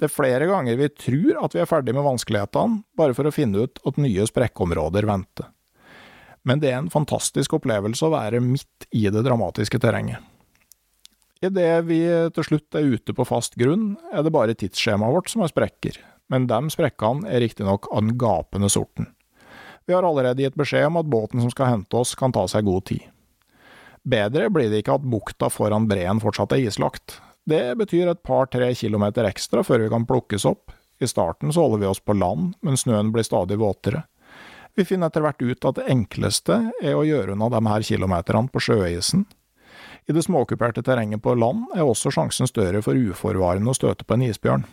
Det 0.00 0.08
er 0.08 0.12
flere 0.12 0.48
ganger 0.48 0.78
vi 0.80 0.88
tror 0.90 1.42
at 1.44 1.54
vi 1.54 1.60
er 1.62 1.68
ferdig 1.70 1.94
med 1.94 2.06
vanskelighetene, 2.06 2.80
bare 2.96 3.14
for 3.16 3.28
å 3.28 3.34
finne 3.34 3.66
ut 3.66 3.82
at 3.86 4.00
nye 4.00 4.24
sprekkområder 4.26 5.06
venter. 5.06 5.50
Men 6.44 6.60
det 6.60 6.72
er 6.72 6.80
en 6.80 6.92
fantastisk 6.92 7.54
opplevelse 7.56 8.04
å 8.04 8.12
være 8.12 8.42
midt 8.44 8.88
i 8.96 9.06
det 9.12 9.22
dramatiske 9.24 9.80
terrenget. 9.80 10.24
Idet 11.44 11.84
vi 11.84 12.00
til 12.32 12.46
slutt 12.48 12.76
er 12.78 12.88
ute 12.96 13.14
på 13.16 13.26
fast 13.28 13.56
grunn, 13.60 13.94
er 14.12 14.24
det 14.24 14.32
bare 14.32 14.56
tidsskjemaet 14.56 15.12
vårt 15.12 15.32
som 15.32 15.44
har 15.44 15.52
sprekker, 15.52 15.98
men 16.32 16.48
de 16.48 16.60
sprekkene 16.72 17.28
er 17.28 17.44
riktignok 17.44 17.90
av 17.92 18.04
den 18.06 18.16
gapende 18.20 18.70
sorten. 18.72 19.10
Vi 19.84 19.92
har 19.92 20.06
allerede 20.08 20.40
gitt 20.40 20.56
beskjed 20.56 20.88
om 20.88 21.02
at 21.02 21.10
båten 21.12 21.44
som 21.44 21.52
skal 21.52 21.74
hente 21.74 22.00
oss, 22.00 22.14
kan 22.16 22.32
ta 22.32 22.46
seg 22.48 22.64
god 22.64 22.88
tid. 22.88 23.04
Bedre 24.04 24.50
blir 24.52 24.68
det 24.68 24.82
ikke 24.82 24.98
at 24.98 25.06
bukta 25.08 25.48
foran 25.48 25.88
breen 25.88 26.20
fortsatt 26.20 26.52
er 26.52 26.66
islagt. 26.68 27.18
Det 27.48 27.74
betyr 27.80 28.10
et 28.12 28.22
par–tre 28.24 28.70
kilometer 28.76 29.24
ekstra 29.28 29.64
før 29.64 29.84
vi 29.84 29.92
kan 29.92 30.04
plukkes 30.08 30.44
opp. 30.48 30.72
I 31.00 31.08
starten 31.08 31.52
så 31.52 31.64
holder 31.64 31.80
vi 31.82 31.88
oss 31.88 32.00
på 32.00 32.16
land, 32.16 32.52
men 32.60 32.76
snøen 32.80 33.12
blir 33.12 33.24
stadig 33.24 33.58
våtere. 33.60 34.04
Vi 34.74 34.84
finner 34.84 35.08
etter 35.08 35.24
hvert 35.24 35.42
ut 35.42 35.66
at 35.68 35.78
det 35.78 35.88
enkleste 35.92 36.58
er 36.82 36.96
å 36.98 37.04
gjøre 37.06 37.36
unna 37.36 37.48
de 37.52 37.60
her 37.68 37.84
kilometerne 37.86 38.50
på 38.52 38.62
sjøisen. 38.66 39.24
I 40.04 40.12
det 40.12 40.24
småkuperte 40.26 40.82
terrenget 40.84 41.22
på 41.24 41.36
land 41.38 41.70
er 41.72 41.86
også 41.86 42.12
sjansen 42.12 42.48
større 42.50 42.82
for 42.84 42.98
uforvarende 42.98 43.72
å 43.72 43.76
støte 43.76 44.04
på 44.04 44.18
en 44.18 44.26
isbjørn. 44.26 44.66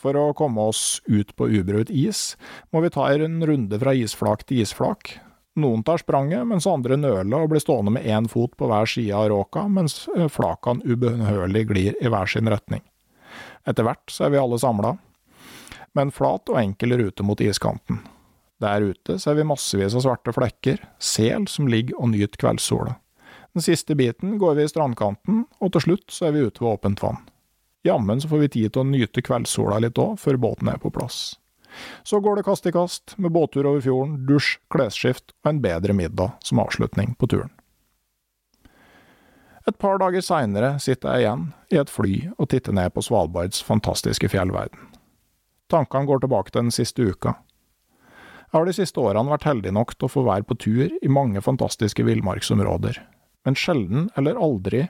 For 0.00 0.16
å 0.18 0.32
komme 0.34 0.64
oss 0.72 1.02
ut 1.06 1.34
på 1.36 1.50
ubrutt 1.60 1.92
is, 1.92 2.32
må 2.72 2.80
vi 2.82 2.90
ta 2.94 3.10
en 3.12 3.42
runde 3.46 3.78
fra 3.78 3.92
isflak 3.94 4.46
til 4.48 4.64
isflak, 4.64 5.18
noen 5.60 5.82
tar 5.84 6.00
spranget, 6.00 6.46
mens 6.48 6.66
andre 6.68 6.96
nøler 6.96 7.44
og 7.44 7.52
blir 7.52 7.62
stående 7.62 7.92
med 7.96 8.06
én 8.08 8.28
fot 8.30 8.54
på 8.56 8.68
hver 8.70 8.88
side 8.88 9.16
av 9.16 9.28
råka, 9.32 9.66
mens 9.68 10.06
eh, 10.16 10.30
flakene 10.32 10.84
ubønnhørlig 10.86 11.66
glir 11.68 11.98
i 12.00 12.12
hver 12.12 12.30
sin 12.30 12.48
retning. 12.50 12.84
Etter 13.68 13.86
hvert 13.86 14.10
så 14.10 14.26
er 14.26 14.34
vi 14.34 14.40
alle 14.40 14.58
samla, 14.60 14.96
med 15.92 16.08
en 16.08 16.14
flat 16.14 16.48
og 16.48 16.58
enkel 16.60 16.96
rute 16.98 17.26
mot 17.26 17.40
iskanten. 17.44 18.00
Der 18.62 18.84
ute 18.92 19.18
ser 19.18 19.36
vi 19.36 19.44
massevis 19.46 19.96
av 19.98 20.04
svarte 20.04 20.32
flekker, 20.34 20.80
sel 21.02 21.48
som 21.50 21.68
ligger 21.68 21.98
og 21.98 22.12
nyter 22.14 22.38
kveldssola. 22.40 22.96
Den 23.52 23.64
siste 23.64 23.96
biten 23.98 24.38
går 24.40 24.56
vi 24.56 24.64
i 24.64 24.70
strandkanten, 24.70 25.44
og 25.60 25.74
til 25.74 25.84
slutt 25.84 26.14
så 26.14 26.28
er 26.28 26.36
vi 26.36 26.46
ute 26.46 26.62
ved 26.62 26.70
åpent 26.70 27.02
vann. 27.04 27.20
Jammen 27.84 28.22
så 28.22 28.30
får 28.30 28.44
vi 28.44 28.52
tid 28.54 28.72
til 28.72 28.84
å 28.84 28.88
nyte 28.88 29.24
kveldssola 29.26 29.82
litt 29.82 29.98
òg, 30.00 30.14
før 30.22 30.38
båten 30.40 30.70
er 30.70 30.78
på 30.80 30.92
plass. 30.94 31.34
Så 32.04 32.20
går 32.20 32.38
det 32.38 32.46
kast 32.46 32.66
i 32.66 32.72
kast, 32.74 33.16
med 33.16 33.32
båttur 33.32 33.66
over 33.66 33.82
fjorden, 33.84 34.22
dusj, 34.28 34.58
klesskift 34.72 35.34
og 35.42 35.52
en 35.52 35.60
bedre 35.64 35.96
middag 35.96 36.36
som 36.44 36.60
avslutning 36.62 37.14
på 37.18 37.30
turen. 37.32 37.52
Et 39.68 39.78
par 39.78 40.00
dager 40.02 40.24
seinere 40.26 40.74
sitter 40.82 41.12
jeg 41.12 41.22
igjen 41.22 41.46
i 41.70 41.78
et 41.78 41.90
fly 41.90 42.16
og 42.34 42.48
titter 42.50 42.74
ned 42.74 42.90
på 42.94 43.04
Svalbards 43.06 43.62
fantastiske 43.62 44.30
fjellverden. 44.32 44.88
Tankene 45.70 46.08
går 46.08 46.24
tilbake 46.24 46.50
til 46.50 46.64
den 46.64 46.74
siste 46.74 47.06
uka. 47.06 47.36
Jeg 48.52 48.58
har 48.58 48.66
de 48.68 48.74
siste 48.76 49.00
årene 49.00 49.32
vært 49.32 49.46
heldig 49.48 49.70
nok 49.72 49.94
til 49.94 50.08
å 50.08 50.12
få 50.12 50.24
være 50.26 50.44
på 50.44 50.58
tur 50.60 50.90
i 50.90 51.08
mange 51.08 51.40
fantastiske 51.40 52.04
villmarksområder, 52.04 52.98
men 53.46 53.56
sjelden 53.56 54.10
eller 54.18 54.36
aldri 54.36 54.88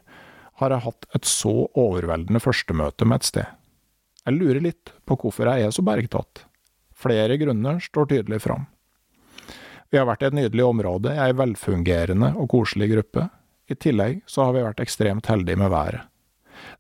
har 0.59 0.73
jeg 0.75 0.85
hatt 0.87 1.07
et 1.15 1.29
så 1.29 1.53
overveldende 1.79 2.43
førstemøte 2.43 3.07
med 3.07 3.21
et 3.21 3.29
sted. 3.29 3.53
Jeg 4.23 4.39
lurer 4.39 4.65
litt 4.65 4.93
på 5.07 5.19
hvorfor 5.19 5.53
jeg 5.53 5.69
er 5.69 5.75
så 5.75 5.85
bergtatt. 5.87 6.45
Flere 7.03 7.37
grunner 7.41 7.81
står 7.83 8.09
tydelig 8.13 8.43
fram. 8.45 8.69
Vi 9.93 9.99
har 10.01 10.07
vært 10.09 10.23
i 10.25 10.31
et 10.31 10.37
nydelig 10.39 10.65
område, 10.65 11.13
i 11.13 11.21
ei 11.21 11.35
velfungerende 11.37 12.33
og 12.41 12.49
koselig 12.55 12.89
gruppe. 12.95 13.27
I 13.69 13.77
tillegg 13.77 14.23
så 14.31 14.47
har 14.47 14.55
vi 14.57 14.65
vært 14.65 14.81
ekstremt 14.85 15.29
heldige 15.29 15.61
med 15.61 15.73
været. 15.73 16.07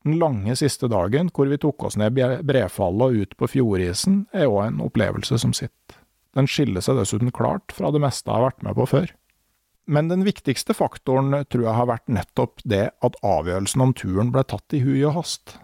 Den 0.07 0.17
lange 0.21 0.55
siste 0.57 0.89
dagen, 0.91 1.31
hvor 1.35 1.51
vi 1.51 1.59
tok 1.61 1.85
oss 1.89 1.99
ned 1.99 2.17
brefallet 2.47 3.03
og 3.03 3.25
ut 3.25 3.35
på 3.39 3.49
fjordisen, 3.51 4.23
er 4.33 4.49
òg 4.49 4.63
en 4.69 4.81
opplevelse 4.85 5.39
som 5.43 5.53
sitt. 5.57 5.99
Den 6.33 6.49
skiller 6.49 6.85
seg 6.85 6.97
dessuten 6.97 7.33
klart 7.35 7.75
fra 7.77 7.91
det 7.93 8.01
meste 8.03 8.31
jeg 8.31 8.39
har 8.39 8.49
vært 8.49 8.65
med 8.65 8.79
på 8.79 8.89
før. 8.89 9.13
Men 9.85 10.09
den 10.09 10.23
viktigste 10.25 10.75
faktoren 10.79 11.35
tror 11.51 11.67
jeg 11.67 11.77
har 11.77 11.89
vært 11.91 12.09
nettopp 12.09 12.63
det 12.65 12.85
at 13.03 13.19
avgjørelsen 13.27 13.83
om 13.83 13.95
turen 13.99 14.31
ble 14.33 14.45
tatt 14.49 14.77
i 14.77 14.83
hui 14.85 15.03
og 15.03 15.19
hast. 15.19 15.57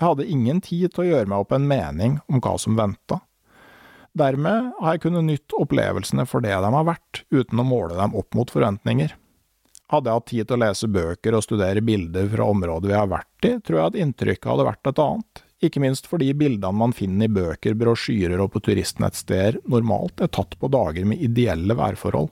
Jeg 0.00 0.08
hadde 0.08 0.26
ingen 0.26 0.60
tid 0.60 0.92
til 0.92 1.04
å 1.04 1.10
gjøre 1.12 1.30
meg 1.30 1.44
opp 1.44 1.54
en 1.54 1.68
mening 1.70 2.18
om 2.28 2.42
hva 2.42 2.56
som 2.58 2.76
venta. 2.76 3.22
Dermed 4.12 4.72
har 4.78 4.94
jeg 4.94 5.06
kunnet 5.06 5.24
nytte 5.24 5.56
opplevelsene 5.62 6.26
for 6.28 6.44
det 6.44 6.52
de 6.52 6.70
har 6.74 6.84
vært, 6.84 7.22
uten 7.32 7.62
å 7.62 7.64
måle 7.64 7.96
dem 7.96 8.16
opp 8.18 8.36
mot 8.36 8.50
forventninger. 8.52 9.14
Hadde 9.92 10.08
jeg 10.08 10.20
hatt 10.20 10.28
tid 10.28 10.48
til 10.48 10.56
å 10.56 10.62
lese 10.62 10.88
bøker 10.88 11.36
og 11.36 11.44
studere 11.44 11.84
bilder 11.84 12.28
fra 12.32 12.48
området 12.52 12.90
vi 12.90 12.96
har 12.96 13.08
vært 13.08 13.48
i, 13.48 13.54
tror 13.64 13.78
jeg 13.78 13.90
at 13.90 13.98
inntrykket 14.04 14.50
hadde 14.52 14.68
vært 14.68 14.90
et 14.90 15.00
annet, 15.04 15.42
ikke 15.62 15.82
minst 15.84 16.08
fordi 16.10 16.28
bildene 16.36 16.76
man 16.76 16.94
finner 16.96 17.28
i 17.28 17.32
bøker, 17.32 17.76
brosjyrer 17.78 18.40
og 18.42 18.52
på 18.52 18.62
turistnettsteder 18.68 19.60
normalt 19.70 20.20
er 20.24 20.32
tatt 20.32 20.56
på 20.60 20.70
dager 20.72 21.08
med 21.08 21.22
ideelle 21.24 21.76
værforhold. 21.78 22.30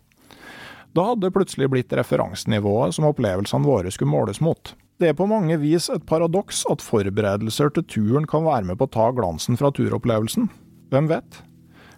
Da 0.96 1.10
hadde 1.10 1.28
det 1.28 1.34
plutselig 1.36 1.68
blitt 1.70 1.92
referansenivået 1.94 2.96
som 2.96 3.06
opplevelsene 3.08 3.68
våre 3.68 3.92
skulle 3.94 4.12
måles 4.12 4.42
mot. 4.44 4.74
Det 5.00 5.12
er 5.12 5.16
på 5.16 5.28
mange 5.30 5.56
vis 5.62 5.86
et 5.88 6.04
paradoks 6.08 6.64
at 6.68 6.82
forberedelser 6.84 7.70
til 7.76 7.86
turen 7.88 8.26
kan 8.28 8.44
være 8.44 8.66
med 8.68 8.80
på 8.80 8.88
å 8.88 8.96
ta 8.98 9.06
glansen 9.16 9.56
fra 9.56 9.70
turopplevelsen. 9.72 10.50
Hvem 10.90 11.08
vet? 11.08 11.44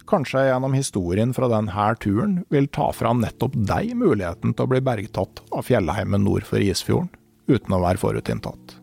Kanskje 0.09 0.47
gjennom 0.49 0.73
historien 0.75 1.31
fra 1.33 1.47
denne 1.47 1.85
turen 2.03 2.41
vil 2.51 2.67
ta 2.67 2.89
fram 2.91 3.21
nettopp 3.23 3.55
deg 3.55 3.93
muligheten 3.95 4.51
til 4.51 4.65
å 4.65 4.71
bli 4.71 4.81
bergtatt 4.83 5.39
av 5.51 5.63
fjellheimen 5.69 6.25
nord 6.25 6.43
for 6.47 6.59
Isfjorden, 6.59 7.11
uten 7.47 7.75
å 7.75 7.79
være 7.83 8.01
forutinntatt. 8.01 8.75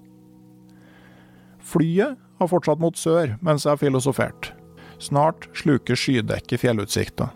Flyet 1.61 2.16
har 2.40 2.48
fortsatt 2.48 2.80
mot 2.80 2.96
sør 2.96 3.37
mens 3.44 3.66
jeg 3.66 3.74
har 3.74 3.83
filosofert. 3.83 4.52
Snart 5.00 5.46
sluker 5.56 5.96
skydekket 5.96 6.61
fjellutsikta. 6.61 7.28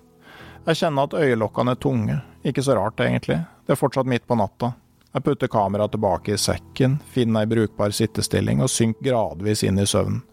Jeg 0.64 0.80
kjenner 0.80 1.04
at 1.04 1.16
øyelokkene 1.20 1.74
er 1.76 1.80
tunge, 1.80 2.16
ikke 2.44 2.64
så 2.64 2.78
rart 2.78 3.00
egentlig, 3.04 3.42
det 3.66 3.76
er 3.76 3.80
fortsatt 3.80 4.08
midt 4.08 4.24
på 4.28 4.36
natta. 4.40 4.72
Jeg 5.14 5.22
putter 5.28 5.50
kameraet 5.52 5.92
tilbake 5.94 6.32
i 6.34 6.40
sekken, 6.40 6.96
finner 7.12 7.44
ei 7.44 7.50
brukbar 7.52 7.92
sittestilling 7.94 8.64
og 8.64 8.72
synker 8.72 9.12
gradvis 9.12 9.62
inn 9.68 9.78
i 9.78 9.86
søvnen. 9.86 10.24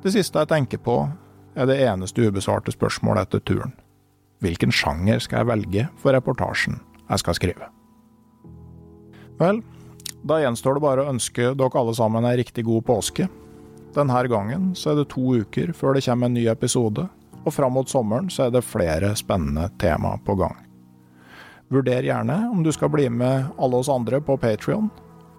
Det 0.00 0.14
siste 0.14 0.40
jeg 0.40 0.48
tenker 0.48 0.80
på, 0.80 0.94
er 1.54 1.66
det 1.66 1.80
eneste 1.82 2.26
ubesvarte 2.28 2.72
spørsmålet 2.74 3.28
etter 3.28 3.42
turen. 3.44 3.74
Hvilken 4.40 4.72
sjanger 4.72 5.20
skal 5.20 5.42
jeg 5.42 5.50
velge 5.50 5.88
for 6.00 6.16
reportasjen 6.16 6.80
jeg 7.10 7.22
skal 7.22 7.36
skrive? 7.36 7.68
Vel, 9.40 9.60
da 10.22 10.40
gjenstår 10.42 10.76
det 10.76 10.84
bare 10.84 11.04
å 11.04 11.12
ønske 11.12 11.52
dere 11.56 11.80
alle 11.80 11.94
sammen 11.96 12.26
ei 12.28 12.36
riktig 12.40 12.64
god 12.68 12.84
påske. 12.88 13.28
Denne 13.96 14.22
gangen 14.30 14.70
så 14.78 14.92
er 14.92 15.00
det 15.00 15.10
to 15.12 15.40
uker 15.40 15.72
før 15.76 15.96
det 15.96 16.04
kommer 16.06 16.30
en 16.30 16.36
ny 16.36 16.46
episode, 16.52 17.08
og 17.40 17.54
fram 17.54 17.74
mot 17.74 17.88
sommeren 17.88 18.28
så 18.30 18.46
er 18.46 18.54
det 18.54 18.66
flere 18.68 19.14
spennende 19.18 19.70
tema 19.80 20.14
på 20.24 20.36
gang. 20.38 20.56
Vurder 21.70 22.04
gjerne 22.04 22.36
om 22.50 22.62
du 22.66 22.72
skal 22.74 22.90
bli 22.92 23.08
med 23.08 23.48
alle 23.58 23.80
oss 23.80 23.90
andre 23.90 24.20
på 24.20 24.36
Patrion, 24.40 24.90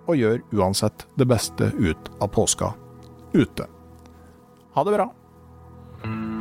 og 0.10 0.18
gjør 0.18 0.42
uansett 0.58 1.06
det 1.16 1.28
beste 1.30 1.70
ut 1.78 2.12
av 2.20 2.32
påska 2.34 2.74
ute. 3.34 3.68
Ha 4.74 4.84
det 4.88 4.96
bra! 4.98 5.12
Mm-hmm. 6.04 6.41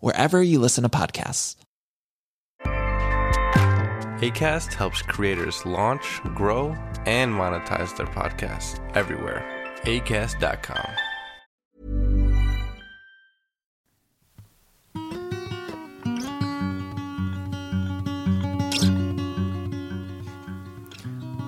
wherever 0.00 0.42
you 0.42 0.58
listen 0.58 0.82
to 0.82 0.88
podcasts. 0.88 1.56
ACAST 4.20 4.72
helps 4.72 5.02
creators 5.02 5.66
launch, 5.66 6.22
grow, 6.34 6.74
and 7.04 7.30
monetize 7.32 7.94
their 7.96 8.06
podcasts 8.06 8.80
everywhere. 8.96 9.44
ACAST.com. 9.82 10.88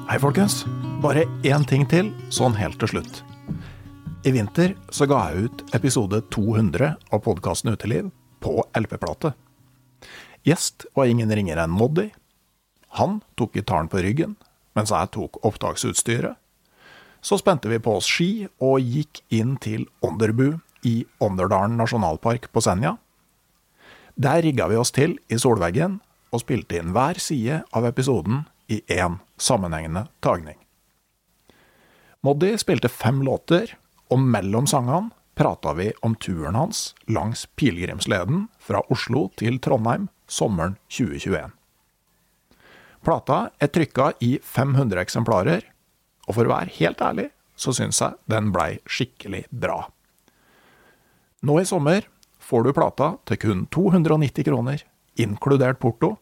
Hei, 0.08 0.18
folkens. 0.18 0.64
Bare 1.00 1.24
én 1.44 1.64
ting 1.68 1.84
til, 1.88 2.12
sånn 2.32 2.54
helt 2.56 2.78
til 2.80 2.88
slutt. 2.92 3.18
I 4.24 4.32
vinter 4.34 4.72
så 4.92 5.06
ga 5.08 5.28
jeg 5.28 5.48
ut 5.48 5.74
episode 5.76 6.20
200 6.34 6.94
av 7.12 7.20
podkasten 7.24 7.72
Uteliv 7.72 8.08
på 8.40 8.62
LP-plate. 8.76 9.32
Gjest 10.46 10.86
var 10.94 11.10
ingen 11.10 11.32
ringere 11.34 11.64
enn 11.66 11.74
Moddi. 11.74 12.08
Han 13.00 13.20
tok 13.36 13.58
gitaren 13.58 13.90
på 13.90 14.00
ryggen, 14.04 14.36
mens 14.78 14.92
jeg 14.94 15.10
tok 15.14 15.40
opptaksutstyret. 15.44 16.38
Så 17.20 17.40
spente 17.40 17.68
vi 17.68 17.80
på 17.82 17.96
oss 17.98 18.06
ski 18.06 18.46
og 18.62 18.78
gikk 18.78 19.20
inn 19.34 19.56
til 19.60 19.88
Onderbu 20.06 20.60
i 20.86 21.02
Onderdalen 21.20 21.74
nasjonalpark 21.80 22.46
på 22.54 22.62
Senja. 22.62 22.94
Der 24.14 24.42
rigga 24.42 24.68
vi 24.70 24.78
oss 24.78 24.94
til 24.94 25.18
i 25.30 25.38
solveggen 25.38 25.98
og 26.32 26.42
spilte 26.44 26.78
inn 26.78 26.94
hver 26.94 27.18
side 27.22 27.62
av 27.74 27.86
episoden 27.88 28.44
i 28.70 28.80
én 28.92 29.18
sammenhengende 29.40 30.06
tagning. 30.24 30.56
Moddi 32.26 32.54
spilte 32.58 32.90
fem 32.90 33.22
låter, 33.22 33.76
og 34.08 34.22
mellom 34.24 34.66
sangene 34.66 35.12
prata 35.38 35.72
vi 35.72 35.92
om 36.00 36.14
turen 36.14 36.54
hans 36.54 36.94
langs 37.06 37.46
pilegrimsleden 37.46 38.48
fra 38.58 38.82
Oslo 38.90 39.30
til 39.38 39.60
Trondheim 39.62 40.08
sommeren 40.26 40.74
2021. 40.90 41.54
Plata 43.06 43.54
er 43.62 43.70
trykka 43.70 44.18
i 44.18 44.42
500 44.42 44.98
eksemplarer, 44.98 45.62
og 46.26 46.34
for 46.34 46.42
å 46.42 46.50
være 46.56 46.74
helt 46.80 46.98
ærlig 47.06 47.30
så 47.54 47.70
syns 47.76 48.00
jeg 48.02 48.18
den 48.26 48.50
blei 48.50 48.82
skikkelig 48.82 49.46
bra. 49.54 49.86
Nå 51.46 51.62
i 51.62 51.70
sommer 51.70 52.02
får 52.42 52.66
du 52.66 52.74
plata 52.74 53.22
til 53.30 53.38
kun 53.46 53.70
290 53.70 54.42
kroner, 54.50 54.82
inkludert 55.22 55.78
porto, 55.78 56.18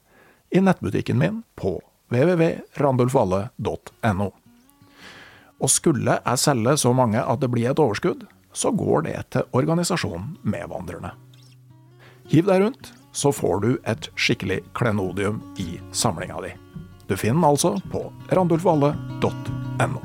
i 0.53 0.61
nettbutikken 0.61 1.17
min 1.17 1.41
på 1.57 1.81
www.randulfvalle.no. 2.13 4.29
Og 5.57 5.73
skulle 5.73 6.21
jeg 6.21 6.37
selge 6.39 6.77
så 6.85 6.93
mange 6.93 7.25
at 7.25 7.41
det 7.41 7.49
blir 7.49 7.73
et 7.73 7.81
overskudd, 7.81 8.36
så 8.57 8.73
går 8.73 9.03
det 9.03 9.17
til 9.35 9.45
organisasjonen 9.53 10.37
Medvandrerne. 10.43 11.13
Hiv 12.33 12.49
deg 12.49 12.63
rundt, 12.63 12.93
så 13.13 13.33
får 13.33 13.61
du 13.63 13.71
et 13.85 14.09
skikkelig 14.17 14.63
klenodium 14.77 15.43
i 15.61 15.77
samlinga 15.93 16.41
di. 16.45 16.53
Du 17.07 17.17
finner 17.17 17.37
den 17.37 17.49
altså 17.51 17.77
på 17.93 18.09
randulfvalle.no. 18.33 20.03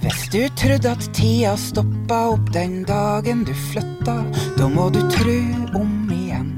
Hvis 0.00 0.20
du 0.32 0.42
trodde 0.56 0.90
at 0.90 1.06
tida 1.14 1.54
stoppa 1.60 2.20
opp 2.32 2.50
den 2.54 2.82
dagen 2.88 3.44
du 3.44 3.52
flytta, 3.54 4.16
da 4.56 4.68
må 4.72 4.88
du 4.90 5.00
tru 5.12 5.36
om 5.78 5.94
igjen. 6.16 6.50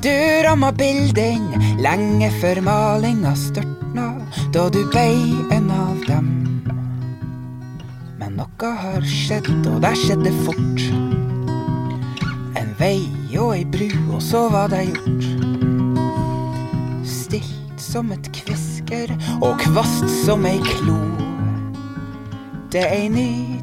Du 0.00 0.12
ramma 0.46 0.72
bilden 0.72 1.50
lenge 1.84 2.30
før 2.40 2.62
malinga 2.64 3.34
størtna, 3.36 4.12
da 4.54 4.68
du 4.72 4.82
blei 4.88 5.14
en 5.52 5.68
av 5.70 6.06
dem. 6.08 6.39
Noe 8.40 8.68
har 8.72 9.04
skjedd, 9.04 9.66
og 9.68 9.82
det 9.84 9.90
skjedde 10.00 10.30
fort. 10.46 10.84
En 12.56 12.70
vei 12.78 13.02
og 13.36 13.50
ei 13.52 13.66
bru, 13.68 13.90
og 14.14 14.22
så 14.24 14.46
var 14.48 14.70
det 14.72 14.86
gjort. 14.86 15.26
Stilt 17.04 17.84
som 17.84 18.08
et 18.16 18.30
kvisker 18.38 19.12
og 19.42 19.60
kvast 19.60 20.08
som 20.22 20.48
ei 20.48 20.56
klo. 20.70 20.96
Det 22.72 22.80
er 22.86 22.96
ei 23.02 23.12
ny 23.12 23.59